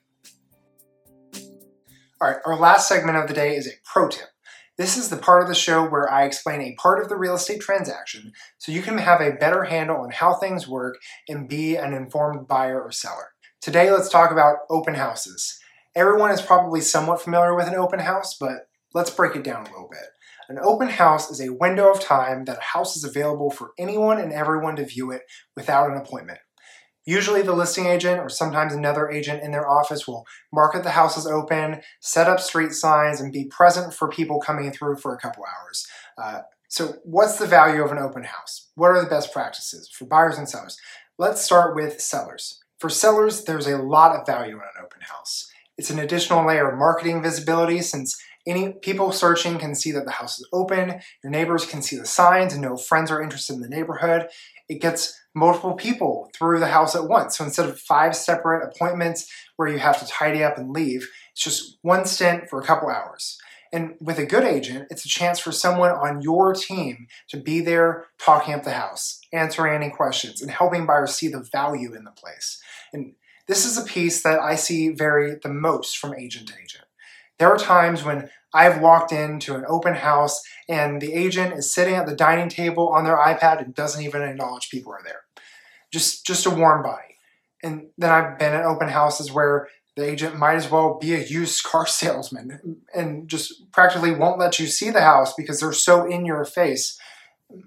All 2.22 2.30
right, 2.30 2.38
our 2.46 2.56
last 2.56 2.88
segment 2.88 3.18
of 3.18 3.28
the 3.28 3.34
day 3.34 3.54
is 3.54 3.66
a 3.66 3.72
pro 3.84 4.08
tip. 4.08 4.28
This 4.78 4.96
is 4.96 5.10
the 5.10 5.18
part 5.18 5.42
of 5.42 5.48
the 5.48 5.54
show 5.54 5.84
where 5.84 6.10
I 6.10 6.24
explain 6.24 6.62
a 6.62 6.74
part 6.80 7.02
of 7.02 7.10
the 7.10 7.18
real 7.18 7.34
estate 7.34 7.60
transaction 7.60 8.32
so 8.56 8.72
you 8.72 8.80
can 8.80 8.96
have 8.96 9.20
a 9.20 9.32
better 9.32 9.64
handle 9.64 9.98
on 9.98 10.10
how 10.10 10.34
things 10.34 10.66
work 10.66 10.96
and 11.28 11.48
be 11.48 11.76
an 11.76 11.92
informed 11.92 12.48
buyer 12.48 12.80
or 12.80 12.92
seller. 12.92 13.32
Today, 13.60 13.90
let's 13.90 14.08
talk 14.08 14.30
about 14.30 14.58
open 14.70 14.94
houses. 14.94 15.58
Everyone 15.94 16.30
is 16.30 16.40
probably 16.40 16.80
somewhat 16.80 17.20
familiar 17.20 17.54
with 17.54 17.68
an 17.68 17.74
open 17.74 18.00
house, 18.00 18.36
but 18.40 18.68
let's 18.94 19.10
break 19.10 19.36
it 19.36 19.44
down 19.44 19.66
a 19.66 19.70
little 19.70 19.88
bit. 19.90 20.08
An 20.48 20.58
open 20.62 20.88
house 20.88 21.30
is 21.30 21.40
a 21.40 21.52
window 21.52 21.90
of 21.90 22.00
time 22.00 22.44
that 22.44 22.58
a 22.58 22.72
house 22.72 22.96
is 22.96 23.04
available 23.04 23.50
for 23.50 23.72
anyone 23.78 24.18
and 24.18 24.32
everyone 24.32 24.76
to 24.76 24.84
view 24.84 25.10
it 25.10 25.22
without 25.56 25.90
an 25.90 25.96
appointment. 25.96 26.38
Usually 27.06 27.42
the 27.42 27.52
listing 27.52 27.86
agent 27.86 28.18
or 28.20 28.28
sometimes 28.30 28.72
another 28.72 29.10
agent 29.10 29.42
in 29.42 29.50
their 29.50 29.68
office 29.68 30.06
will 30.06 30.24
market 30.52 30.84
the 30.84 30.90
house 30.90 31.18
as 31.18 31.26
open, 31.26 31.82
set 32.00 32.28
up 32.28 32.40
street 32.40 32.72
signs, 32.72 33.20
and 33.20 33.32
be 33.32 33.44
present 33.44 33.92
for 33.92 34.08
people 34.08 34.40
coming 34.40 34.72
through 34.72 34.96
for 34.96 35.14
a 35.14 35.18
couple 35.18 35.44
hours. 35.44 35.86
Uh, 36.16 36.40
so 36.68 36.94
what's 37.04 37.38
the 37.38 37.46
value 37.46 37.82
of 37.82 37.92
an 37.92 37.98
open 37.98 38.24
house? 38.24 38.70
What 38.74 38.88
are 38.88 39.02
the 39.02 39.10
best 39.10 39.32
practices 39.32 39.90
for 39.92 40.06
buyers 40.06 40.38
and 40.38 40.48
sellers? 40.48 40.78
Let's 41.18 41.42
start 41.42 41.76
with 41.76 42.00
sellers. 42.00 42.60
For 42.78 42.88
sellers, 42.88 43.44
there's 43.44 43.66
a 43.66 43.78
lot 43.78 44.18
of 44.18 44.26
value 44.26 44.54
in 44.54 44.60
an 44.60 44.84
open 44.84 45.02
house. 45.02 45.50
It's 45.76 45.90
an 45.90 45.98
additional 45.98 46.46
layer 46.46 46.70
of 46.70 46.78
marketing 46.78 47.22
visibility 47.22 47.80
since 47.82 48.20
any 48.46 48.72
people 48.72 49.12
searching 49.12 49.58
can 49.58 49.74
see 49.74 49.90
that 49.92 50.04
the 50.04 50.12
house 50.12 50.38
is 50.38 50.48
open, 50.52 51.00
your 51.22 51.30
neighbors 51.30 51.64
can 51.66 51.82
see 51.82 51.96
the 51.96 52.06
signs 52.06 52.52
and 52.52 52.62
know 52.62 52.76
friends 52.76 53.10
are 53.10 53.22
interested 53.22 53.54
in 53.54 53.62
the 53.62 53.68
neighborhood. 53.68 54.28
It 54.68 54.80
gets 54.80 55.18
multiple 55.34 55.74
people 55.74 56.30
through 56.34 56.60
the 56.60 56.68
house 56.68 56.94
at 56.94 57.08
once. 57.08 57.38
So 57.38 57.44
instead 57.44 57.68
of 57.68 57.78
five 57.80 58.14
separate 58.14 58.68
appointments 58.68 59.30
where 59.56 59.68
you 59.68 59.78
have 59.78 59.98
to 60.00 60.06
tidy 60.06 60.44
up 60.44 60.58
and 60.58 60.72
leave, 60.72 61.10
it's 61.32 61.42
just 61.42 61.78
one 61.82 62.06
stint 62.06 62.48
for 62.48 62.60
a 62.60 62.64
couple 62.64 62.88
hours. 62.88 63.38
And 63.72 63.96
with 64.00 64.18
a 64.18 64.26
good 64.26 64.44
agent, 64.44 64.86
it's 64.90 65.04
a 65.04 65.08
chance 65.08 65.40
for 65.40 65.50
someone 65.50 65.90
on 65.90 66.22
your 66.22 66.54
team 66.54 67.08
to 67.30 67.36
be 67.36 67.60
there 67.60 68.06
talking 68.18 68.54
up 68.54 68.62
the 68.62 68.70
house, 68.70 69.20
answering 69.32 69.74
any 69.74 69.90
questions, 69.90 70.40
and 70.40 70.50
helping 70.50 70.86
buyers 70.86 71.16
see 71.16 71.26
the 71.26 71.44
value 71.50 71.92
in 71.92 72.04
the 72.04 72.12
place. 72.12 72.62
And 72.92 73.14
this 73.48 73.66
is 73.66 73.76
a 73.76 73.84
piece 73.84 74.22
that 74.22 74.38
I 74.38 74.54
see 74.54 74.90
vary 74.90 75.38
the 75.42 75.48
most 75.48 75.98
from 75.98 76.14
agent 76.14 76.48
to 76.48 76.54
agent. 76.54 76.83
There 77.38 77.48
are 77.48 77.58
times 77.58 78.04
when 78.04 78.30
I've 78.52 78.80
walked 78.80 79.10
into 79.10 79.56
an 79.56 79.64
open 79.68 79.94
house 79.94 80.40
and 80.68 81.02
the 81.02 81.12
agent 81.12 81.54
is 81.54 81.74
sitting 81.74 81.94
at 81.94 82.06
the 82.06 82.14
dining 82.14 82.48
table 82.48 82.88
on 82.88 83.04
their 83.04 83.16
iPad 83.16 83.60
and 83.60 83.74
doesn't 83.74 84.02
even 84.02 84.22
acknowledge 84.22 84.70
people 84.70 84.92
are 84.92 85.02
there. 85.04 85.22
Just 85.92 86.24
just 86.24 86.46
a 86.46 86.50
warm 86.50 86.82
body. 86.82 87.18
And 87.62 87.88
then 87.98 88.10
I've 88.10 88.38
been 88.38 88.52
at 88.52 88.64
open 88.64 88.88
houses 88.88 89.32
where 89.32 89.68
the 89.96 90.08
agent 90.08 90.36
might 90.36 90.56
as 90.56 90.70
well 90.70 90.98
be 91.00 91.14
a 91.14 91.24
used 91.24 91.64
car 91.64 91.86
salesman 91.86 92.82
and 92.94 93.28
just 93.28 93.70
practically 93.72 94.12
won't 94.12 94.38
let 94.38 94.58
you 94.60 94.66
see 94.66 94.90
the 94.90 95.00
house 95.00 95.34
because 95.34 95.60
they're 95.60 95.72
so 95.72 96.06
in 96.06 96.24
your 96.24 96.44
face. 96.44 96.98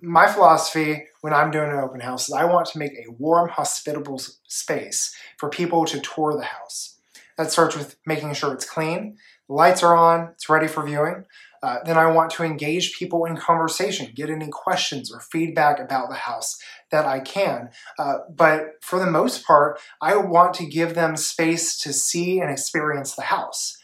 My 0.02 0.28
philosophy 0.28 1.06
when 1.22 1.34
I'm 1.34 1.52
doing 1.52 1.70
an 1.70 1.80
open 1.80 2.00
house 2.00 2.30
is 2.30 2.36
I 2.36 2.46
want 2.46 2.68
to 2.68 2.80
make 2.80 2.94
a 2.94 3.12
warm, 3.12 3.50
hospitable 3.50 4.20
space 4.48 5.14
for 5.38 5.50
people 5.50 5.86
to 5.86 6.00
tour 6.00 6.36
the 6.36 6.46
house. 6.46 6.97
That 7.38 7.52
starts 7.52 7.76
with 7.76 7.98
making 8.06 8.34
sure 8.34 8.54
it's 8.54 8.70
clean, 8.70 9.18
lights 9.48 9.84
are 9.84 9.96
on, 9.96 10.30
it's 10.34 10.50
ready 10.50 10.68
for 10.68 10.86
viewing. 10.86 11.26
Uh, 11.64 11.78
then 11.86 11.98
I 11.98 12.12
want 12.12 12.32
to 12.32 12.44
engage 12.44 12.98
people 12.98 13.26
in 13.26 13.36
conversation, 13.36 14.12
get 14.16 14.30
any 14.30 14.48
questions 14.48 15.12
or 15.12 15.20
feedback 15.20 15.80
about 15.80 16.10
the 16.10 16.16
house 16.16 16.58
that 16.92 17.06
I 17.06 17.20
can. 17.20 17.70
Uh, 17.98 18.20
but 18.30 18.74
for 18.82 19.00
the 19.00 19.10
most 19.10 19.46
part, 19.46 19.80
I 20.02 20.18
want 20.18 20.54
to 20.56 20.66
give 20.66 20.94
them 20.94 21.18
space 21.18 21.78
to 21.80 21.94
see 21.94 22.40
and 22.40 22.52
experience 22.52 23.16
the 23.16 23.24
house. 23.24 23.78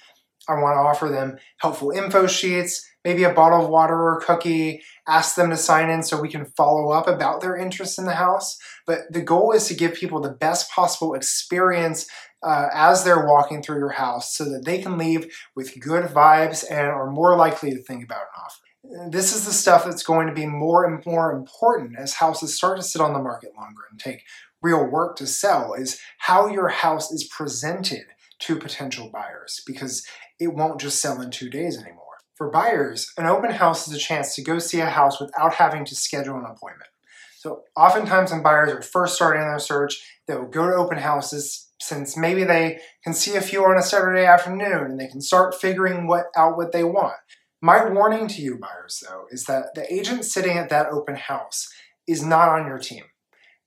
I 0.47 0.53
want 0.53 0.75
to 0.75 0.79
offer 0.79 1.09
them 1.09 1.37
helpful 1.57 1.91
info 1.91 2.27
sheets, 2.27 2.85
maybe 3.05 3.23
a 3.23 3.33
bottle 3.33 3.63
of 3.63 3.69
water 3.69 3.95
or 3.95 4.17
a 4.17 4.21
cookie, 4.21 4.81
ask 5.07 5.35
them 5.35 5.49
to 5.49 5.57
sign 5.57 5.89
in 5.89 6.03
so 6.03 6.19
we 6.19 6.29
can 6.29 6.45
follow 6.45 6.91
up 6.91 7.07
about 7.07 7.41
their 7.41 7.55
interest 7.55 7.97
in 7.97 8.05
the 8.05 8.15
house. 8.15 8.57
But 8.85 9.01
the 9.09 9.21
goal 9.21 9.51
is 9.51 9.67
to 9.67 9.73
give 9.73 9.93
people 9.93 10.21
the 10.21 10.29
best 10.29 10.69
possible 10.69 11.13
experience 11.13 12.07
uh, 12.43 12.67
as 12.73 13.03
they're 13.03 13.25
walking 13.25 13.61
through 13.61 13.77
your 13.77 13.89
house 13.89 14.35
so 14.35 14.45
that 14.45 14.65
they 14.65 14.81
can 14.81 14.97
leave 14.97 15.33
with 15.55 15.79
good 15.79 16.05
vibes 16.05 16.63
and 16.69 16.87
are 16.87 17.09
more 17.09 17.35
likely 17.35 17.71
to 17.71 17.81
think 17.81 18.03
about 18.03 18.21
an 18.21 18.43
offer. 18.43 19.09
This 19.11 19.33
is 19.33 19.45
the 19.45 19.53
stuff 19.53 19.85
that's 19.85 20.03
going 20.03 20.27
to 20.27 20.33
be 20.33 20.45
more 20.45 20.85
and 20.85 21.03
more 21.05 21.31
important 21.31 21.97
as 21.97 22.15
houses 22.15 22.55
start 22.55 22.77
to 22.77 22.83
sit 22.83 23.01
on 23.01 23.13
the 23.13 23.19
market 23.19 23.51
longer 23.57 23.83
and 23.89 23.99
take 23.99 24.23
real 24.61 24.85
work 24.85 25.15
to 25.17 25.27
sell 25.27 25.73
is 25.73 25.99
how 26.19 26.47
your 26.47 26.69
house 26.69 27.11
is 27.11 27.23
presented 27.23 28.05
to 28.39 28.57
potential 28.57 29.09
buyers 29.09 29.61
because 29.65 30.05
it 30.39 30.53
won't 30.53 30.81
just 30.81 30.99
sell 30.99 31.21
in 31.21 31.31
two 31.31 31.49
days 31.49 31.77
anymore. 31.77 32.03
For 32.35 32.49
buyers, 32.49 33.11
an 33.17 33.25
open 33.25 33.51
house 33.51 33.87
is 33.87 33.93
a 33.93 33.99
chance 33.99 34.35
to 34.35 34.41
go 34.41 34.59
see 34.59 34.79
a 34.79 34.89
house 34.89 35.21
without 35.21 35.53
having 35.53 35.85
to 35.85 35.95
schedule 35.95 36.35
an 36.35 36.45
appointment. 36.45 36.89
So 37.37 37.63
oftentimes 37.75 38.31
when 38.31 38.41
buyers 38.41 38.71
are 38.71 38.81
first 38.81 39.15
starting 39.15 39.41
their 39.41 39.59
search, 39.59 40.01
they 40.27 40.35
will 40.35 40.47
go 40.47 40.65
to 40.65 40.75
open 40.75 40.97
houses 40.97 41.62
since 41.83 42.17
maybe 42.17 42.43
they 42.43 42.79
can 43.03 43.13
see 43.13 43.35
a 43.35 43.41
few 43.41 43.63
on 43.65 43.77
a 43.77 43.83
Saturday 43.83 44.25
afternoon 44.25 44.91
and 44.91 44.99
they 44.99 45.07
can 45.07 45.21
start 45.21 45.55
figuring 45.55 46.07
what 46.07 46.25
out 46.35 46.57
what 46.57 46.71
they 46.71 46.83
want. 46.83 47.15
My 47.61 47.87
warning 47.89 48.27
to 48.27 48.41
you 48.41 48.57
buyers 48.57 49.01
though 49.07 49.25
is 49.31 49.45
that 49.45 49.75
the 49.75 49.91
agent 49.93 50.25
sitting 50.25 50.57
at 50.57 50.69
that 50.69 50.87
open 50.87 51.15
house 51.15 51.67
is 52.07 52.25
not 52.25 52.49
on 52.49 52.67
your 52.67 52.79
team. 52.79 53.03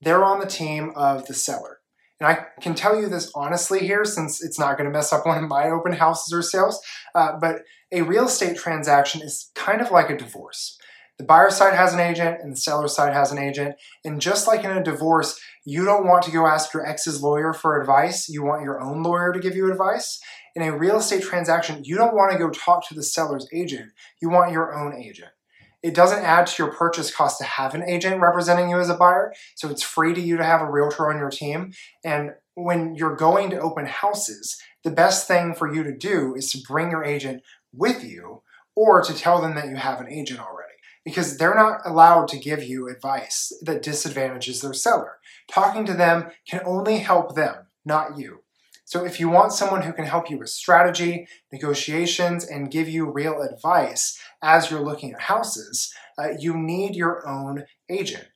They're 0.01 0.25
on 0.25 0.41
the 0.41 0.47
team 0.47 0.93
of 0.97 1.27
the 1.27 1.35
seller. 1.35 1.79
And 2.21 2.29
I 2.29 2.47
can 2.61 2.75
tell 2.75 3.01
you 3.01 3.09
this 3.09 3.31
honestly 3.35 3.81
here 3.81 4.05
since 4.05 4.43
it's 4.43 4.59
not 4.59 4.79
going 4.79 4.87
to 4.87 4.93
mess 4.93 5.13
up 5.13 5.27
one 5.27 5.43
of 5.43 5.49
my 5.49 5.69
open 5.69 5.93
houses 5.93 6.33
or 6.33 6.43
sales, 6.43 6.81
uh, 7.15 7.33
but 7.41 7.63
a 7.93 8.03
real 8.03 8.27
estate 8.27 8.57
transaction 8.57 9.23
is 9.23 9.51
kind 9.55 9.81
of 9.81 9.91
like 9.91 10.11
a 10.11 10.17
divorce. 10.17 10.79
The 11.19 11.25
buyer 11.25 11.51
side 11.51 11.75
has 11.75 11.95
an 11.95 12.01
agent 12.01 12.43
and 12.43 12.53
the 12.53 12.57
seller 12.57 12.89
side 12.89 13.15
has 13.15 13.33
an 13.33 13.39
agent. 13.39 13.77
And 14.05 14.21
just 14.21 14.47
like 14.47 14.65
in 14.65 14.71
a 14.71 14.85
divorce, 14.85 15.41
you 15.65 15.85
don't 15.85 16.07
want 16.07 16.25
to 16.25 16.31
go 16.31 16.47
ask 16.47 16.75
your 16.75 16.87
ex's 16.87 17.23
lawyer 17.23 17.55
for 17.55 17.81
advice. 17.81 18.29
You 18.29 18.45
want 18.45 18.65
your 18.65 18.81
own 18.81 19.03
lawyer 19.03 19.33
to 19.33 19.41
give 19.41 19.57
you 19.57 19.71
advice. 19.71 20.21
In 20.55 20.63
a 20.63 20.77
real 20.77 20.99
estate 20.99 21.23
transaction, 21.23 21.85
you 21.85 21.97
don't 21.97 22.15
want 22.15 22.33
to 22.33 22.39
go 22.39 22.51
talk 22.51 22.87
to 22.89 22.95
the 22.95 23.03
seller's 23.03 23.49
agent. 23.53 23.93
You 24.21 24.29
want 24.29 24.53
your 24.53 24.75
own 24.75 24.95
agent. 24.95 25.31
It 25.83 25.95
doesn't 25.95 26.25
add 26.25 26.49
to 26.49 26.63
your 26.63 26.73
purchase 26.73 27.15
cost 27.15 27.39
to 27.39 27.45
have 27.45 27.75
an 27.75 27.85
agent 27.89 28.21
representing 28.21 28.69
you 28.69 28.79
as 28.79 28.89
a 28.89 28.97
buyer, 28.97 29.33
so 29.55 29.69
it's 29.69 29.83
free 29.83 30.15
to 30.15 30.21
you 30.21 30.37
to 30.37 30.45
have 30.45 30.61
a 30.61 30.71
realtor 30.71 31.09
on 31.11 31.19
your 31.19 31.31
team. 31.31 31.73
And 32.05 32.33
when 32.55 32.95
you're 32.95 33.15
going 33.15 33.51
to 33.51 33.61
open 33.61 33.87
houses, 33.87 34.59
the 34.83 34.91
best 34.91 35.29
thing 35.29 35.55
for 35.55 35.73
you 35.73 35.83
to 35.85 35.97
do 35.97 36.35
is 36.35 36.51
to 36.53 36.63
bring 36.67 36.91
your 36.91 37.05
agent 37.05 37.43
with 37.73 38.03
you 38.03 38.43
or 38.75 39.03
to 39.03 39.15
tell 39.15 39.41
them 39.41 39.55
that 39.55 39.69
you 39.69 39.77
have 39.77 40.01
an 40.01 40.09
agent 40.09 40.41
already 40.41 40.66
because 41.07 41.37
they're 41.37 41.55
not 41.55 41.83
allowed 41.85 42.27
to 42.27 42.37
give 42.37 42.65
you 42.65 42.89
advice 42.89 43.53
that 43.63 43.81
disadvantages 43.81 44.61
their 44.61 44.75
seller. 44.75 45.19
Talking 45.49 45.87
to 45.87 45.95
them 45.95 46.31
can 46.51 46.61
only 46.67 46.99
help 46.99 47.37
them, 47.37 47.69
not 47.85 48.19
you. 48.19 48.41
So 48.85 49.05
if 49.05 49.21
you 49.21 49.29
want 49.29 49.53
someone 49.53 49.83
who 49.83 49.93
can 49.93 50.05
help 50.05 50.29
you 50.29 50.37
with 50.37 50.49
strategy, 50.49 51.29
negotiations, 51.53 52.45
and 52.45 52.73
give 52.73 52.89
you 52.89 53.09
real 53.09 53.41
advice 53.41 54.21
as 54.43 54.69
you're 54.69 54.81
looking 54.81 55.13
at 55.13 55.23
houses, 55.23 55.95
uh, 56.19 56.31
you 56.41 56.57
need 56.57 56.97
your 56.97 57.27
own 57.27 57.67
agent. 57.89 58.27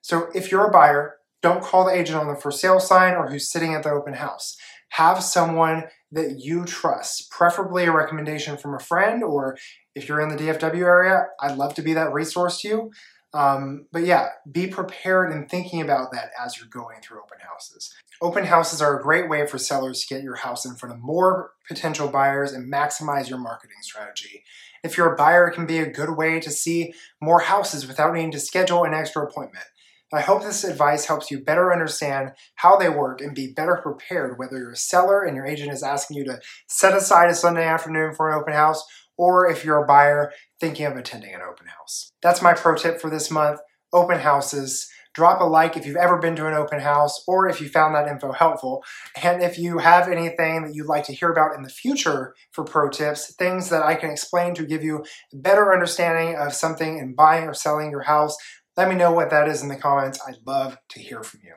So 0.00 0.28
if 0.32 0.52
you're 0.52 0.68
a 0.68 0.70
buyer, 0.70 1.16
don't 1.42 1.64
call 1.64 1.84
the 1.84 1.94
agent 1.94 2.16
on 2.16 2.28
the 2.28 2.36
for 2.36 2.52
sale 2.52 2.78
sign 2.78 3.14
or 3.14 3.28
who's 3.28 3.50
sitting 3.50 3.74
at 3.74 3.82
the 3.82 3.90
open 3.90 4.14
house. 4.14 4.56
Have 4.90 5.22
someone 5.22 5.84
that 6.12 6.40
you 6.40 6.64
trust, 6.64 7.30
preferably 7.30 7.84
a 7.84 7.92
recommendation 7.92 8.56
from 8.56 8.74
a 8.74 8.80
friend, 8.80 9.22
or 9.22 9.56
if 9.94 10.08
you're 10.08 10.20
in 10.20 10.28
the 10.28 10.36
DFW 10.36 10.82
area, 10.82 11.26
I'd 11.40 11.56
love 11.56 11.74
to 11.74 11.82
be 11.82 11.94
that 11.94 12.12
resource 12.12 12.60
to 12.62 12.68
you. 12.68 12.90
Um, 13.32 13.86
but 13.92 14.04
yeah, 14.04 14.28
be 14.50 14.66
prepared 14.66 15.30
and 15.30 15.48
thinking 15.48 15.80
about 15.80 16.10
that 16.12 16.30
as 16.44 16.58
you're 16.58 16.66
going 16.68 17.00
through 17.00 17.18
open 17.18 17.38
houses. 17.40 17.94
Open 18.20 18.44
houses 18.44 18.82
are 18.82 18.98
a 18.98 19.02
great 19.02 19.28
way 19.28 19.46
for 19.46 19.56
sellers 19.56 20.00
to 20.00 20.14
get 20.14 20.24
your 20.24 20.36
house 20.36 20.66
in 20.66 20.74
front 20.74 20.94
of 20.94 21.00
more 21.00 21.52
potential 21.68 22.08
buyers 22.08 22.52
and 22.52 22.72
maximize 22.72 23.30
your 23.30 23.38
marketing 23.38 23.76
strategy. 23.82 24.42
If 24.82 24.96
you're 24.96 25.12
a 25.12 25.16
buyer, 25.16 25.46
it 25.46 25.54
can 25.54 25.66
be 25.66 25.78
a 25.78 25.90
good 25.90 26.16
way 26.16 26.40
to 26.40 26.50
see 26.50 26.92
more 27.20 27.40
houses 27.40 27.86
without 27.86 28.12
needing 28.12 28.32
to 28.32 28.40
schedule 28.40 28.84
an 28.84 28.94
extra 28.94 29.24
appointment. 29.24 29.64
I 30.12 30.20
hope 30.20 30.42
this 30.42 30.64
advice 30.64 31.06
helps 31.06 31.30
you 31.30 31.38
better 31.38 31.72
understand 31.72 32.32
how 32.56 32.76
they 32.76 32.88
work 32.88 33.20
and 33.20 33.34
be 33.34 33.52
better 33.52 33.76
prepared 33.76 34.38
whether 34.38 34.58
you're 34.58 34.72
a 34.72 34.76
seller 34.76 35.22
and 35.22 35.36
your 35.36 35.46
agent 35.46 35.72
is 35.72 35.84
asking 35.84 36.16
you 36.16 36.24
to 36.24 36.40
set 36.68 36.96
aside 36.96 37.30
a 37.30 37.34
Sunday 37.34 37.64
afternoon 37.64 38.14
for 38.14 38.28
an 38.28 38.40
open 38.40 38.52
house 38.52 38.84
or 39.16 39.48
if 39.48 39.64
you're 39.64 39.84
a 39.84 39.86
buyer 39.86 40.32
thinking 40.58 40.86
of 40.86 40.96
attending 40.96 41.32
an 41.32 41.42
open 41.48 41.66
house. 41.66 42.12
That's 42.22 42.42
my 42.42 42.54
pro 42.54 42.74
tip 42.74 43.00
for 43.00 43.08
this 43.08 43.30
month 43.30 43.60
open 43.92 44.18
houses. 44.18 44.88
Drop 45.12 45.40
a 45.40 45.44
like 45.44 45.76
if 45.76 45.84
you've 45.84 45.96
ever 45.96 46.18
been 46.18 46.36
to 46.36 46.46
an 46.46 46.54
open 46.54 46.78
house 46.78 47.24
or 47.26 47.48
if 47.48 47.60
you 47.60 47.68
found 47.68 47.96
that 47.96 48.06
info 48.06 48.30
helpful. 48.30 48.84
And 49.20 49.42
if 49.42 49.58
you 49.58 49.78
have 49.78 50.06
anything 50.06 50.62
that 50.62 50.72
you'd 50.72 50.86
like 50.86 51.04
to 51.06 51.12
hear 51.12 51.32
about 51.32 51.56
in 51.56 51.62
the 51.62 51.68
future 51.68 52.34
for 52.52 52.62
pro 52.62 52.88
tips, 52.88 53.34
things 53.34 53.70
that 53.70 53.82
I 53.82 53.96
can 53.96 54.10
explain 54.10 54.54
to 54.54 54.64
give 54.64 54.84
you 54.84 55.04
a 55.32 55.36
better 55.36 55.72
understanding 55.72 56.36
of 56.36 56.52
something 56.52 56.98
in 56.98 57.16
buying 57.16 57.48
or 57.48 57.54
selling 57.54 57.90
your 57.90 58.02
house, 58.02 58.36
let 58.80 58.88
me 58.88 58.94
know 58.94 59.12
what 59.12 59.28
that 59.28 59.46
is 59.46 59.62
in 59.62 59.68
the 59.68 59.76
comments. 59.76 60.18
I'd 60.26 60.38
love 60.46 60.78
to 60.88 61.00
hear 61.00 61.22
from 61.22 61.40
you. 61.44 61.52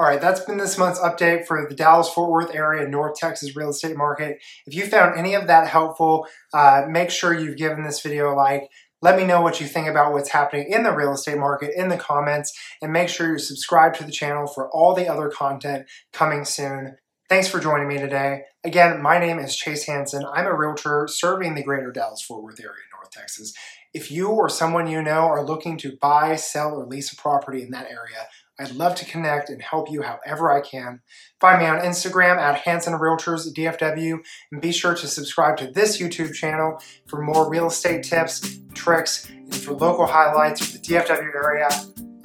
All 0.00 0.06
right, 0.06 0.20
that's 0.20 0.40
been 0.40 0.56
this 0.56 0.76
month's 0.76 0.98
update 0.98 1.46
for 1.46 1.64
the 1.68 1.76
Dallas 1.76 2.08
Fort 2.08 2.28
Worth 2.28 2.52
area, 2.52 2.88
North 2.88 3.14
Texas 3.14 3.54
real 3.54 3.70
estate 3.70 3.96
market. 3.96 4.38
If 4.66 4.74
you 4.74 4.84
found 4.84 5.16
any 5.16 5.34
of 5.34 5.46
that 5.46 5.68
helpful, 5.68 6.26
uh, 6.52 6.82
make 6.88 7.10
sure 7.10 7.32
you've 7.32 7.56
given 7.56 7.84
this 7.84 8.00
video 8.00 8.32
a 8.32 8.34
like. 8.34 8.68
Let 9.00 9.16
me 9.16 9.24
know 9.24 9.42
what 9.42 9.60
you 9.60 9.68
think 9.68 9.86
about 9.86 10.12
what's 10.12 10.30
happening 10.30 10.66
in 10.68 10.82
the 10.82 10.90
real 10.90 11.12
estate 11.12 11.38
market 11.38 11.70
in 11.76 11.88
the 11.88 11.96
comments, 11.96 12.52
and 12.82 12.92
make 12.92 13.10
sure 13.10 13.30
you 13.30 13.38
subscribe 13.38 13.94
to 13.94 14.04
the 14.04 14.10
channel 14.10 14.48
for 14.48 14.68
all 14.72 14.92
the 14.92 15.06
other 15.06 15.28
content 15.28 15.86
coming 16.12 16.44
soon. 16.44 16.96
Thanks 17.28 17.46
for 17.46 17.60
joining 17.60 17.86
me 17.86 17.98
today. 17.98 18.42
Again, 18.64 19.00
my 19.00 19.20
name 19.20 19.38
is 19.38 19.54
Chase 19.54 19.86
Hansen. 19.86 20.24
I'm 20.34 20.46
a 20.46 20.56
realtor 20.56 21.06
serving 21.08 21.54
the 21.54 21.62
greater 21.62 21.92
Dallas 21.92 22.22
Fort 22.22 22.42
Worth 22.42 22.58
area, 22.58 22.82
North 22.92 23.12
Texas. 23.12 23.54
If 23.96 24.10
you 24.10 24.28
or 24.28 24.50
someone 24.50 24.88
you 24.88 25.00
know 25.00 25.20
are 25.20 25.42
looking 25.42 25.78
to 25.78 25.96
buy, 25.98 26.36
sell, 26.36 26.74
or 26.74 26.84
lease 26.84 27.14
a 27.14 27.16
property 27.16 27.62
in 27.62 27.70
that 27.70 27.86
area, 27.86 28.28
I'd 28.60 28.72
love 28.72 28.94
to 28.96 29.06
connect 29.06 29.48
and 29.48 29.62
help 29.62 29.90
you 29.90 30.02
however 30.02 30.52
I 30.52 30.60
can. 30.60 31.00
Find 31.40 31.62
me 31.62 31.66
on 31.66 31.78
Instagram 31.78 32.36
at 32.36 32.56
Hansen 32.56 32.92
Realtors 32.92 33.50
DFW 33.50 34.18
and 34.52 34.60
be 34.60 34.70
sure 34.70 34.94
to 34.94 35.06
subscribe 35.06 35.56
to 35.56 35.68
this 35.68 35.96
YouTube 35.98 36.34
channel 36.34 36.78
for 37.06 37.22
more 37.22 37.48
real 37.48 37.68
estate 37.68 38.02
tips, 38.02 38.58
tricks, 38.74 39.30
and 39.30 39.56
for 39.56 39.72
local 39.72 40.04
highlights 40.04 40.60
of 40.60 40.74
the 40.74 40.78
DFW 40.78 41.34
area. 41.34 41.68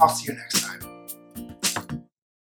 I'll 0.02 0.10
see 0.10 0.30
you 0.30 0.38
next 0.38 0.62
time. 0.62 0.81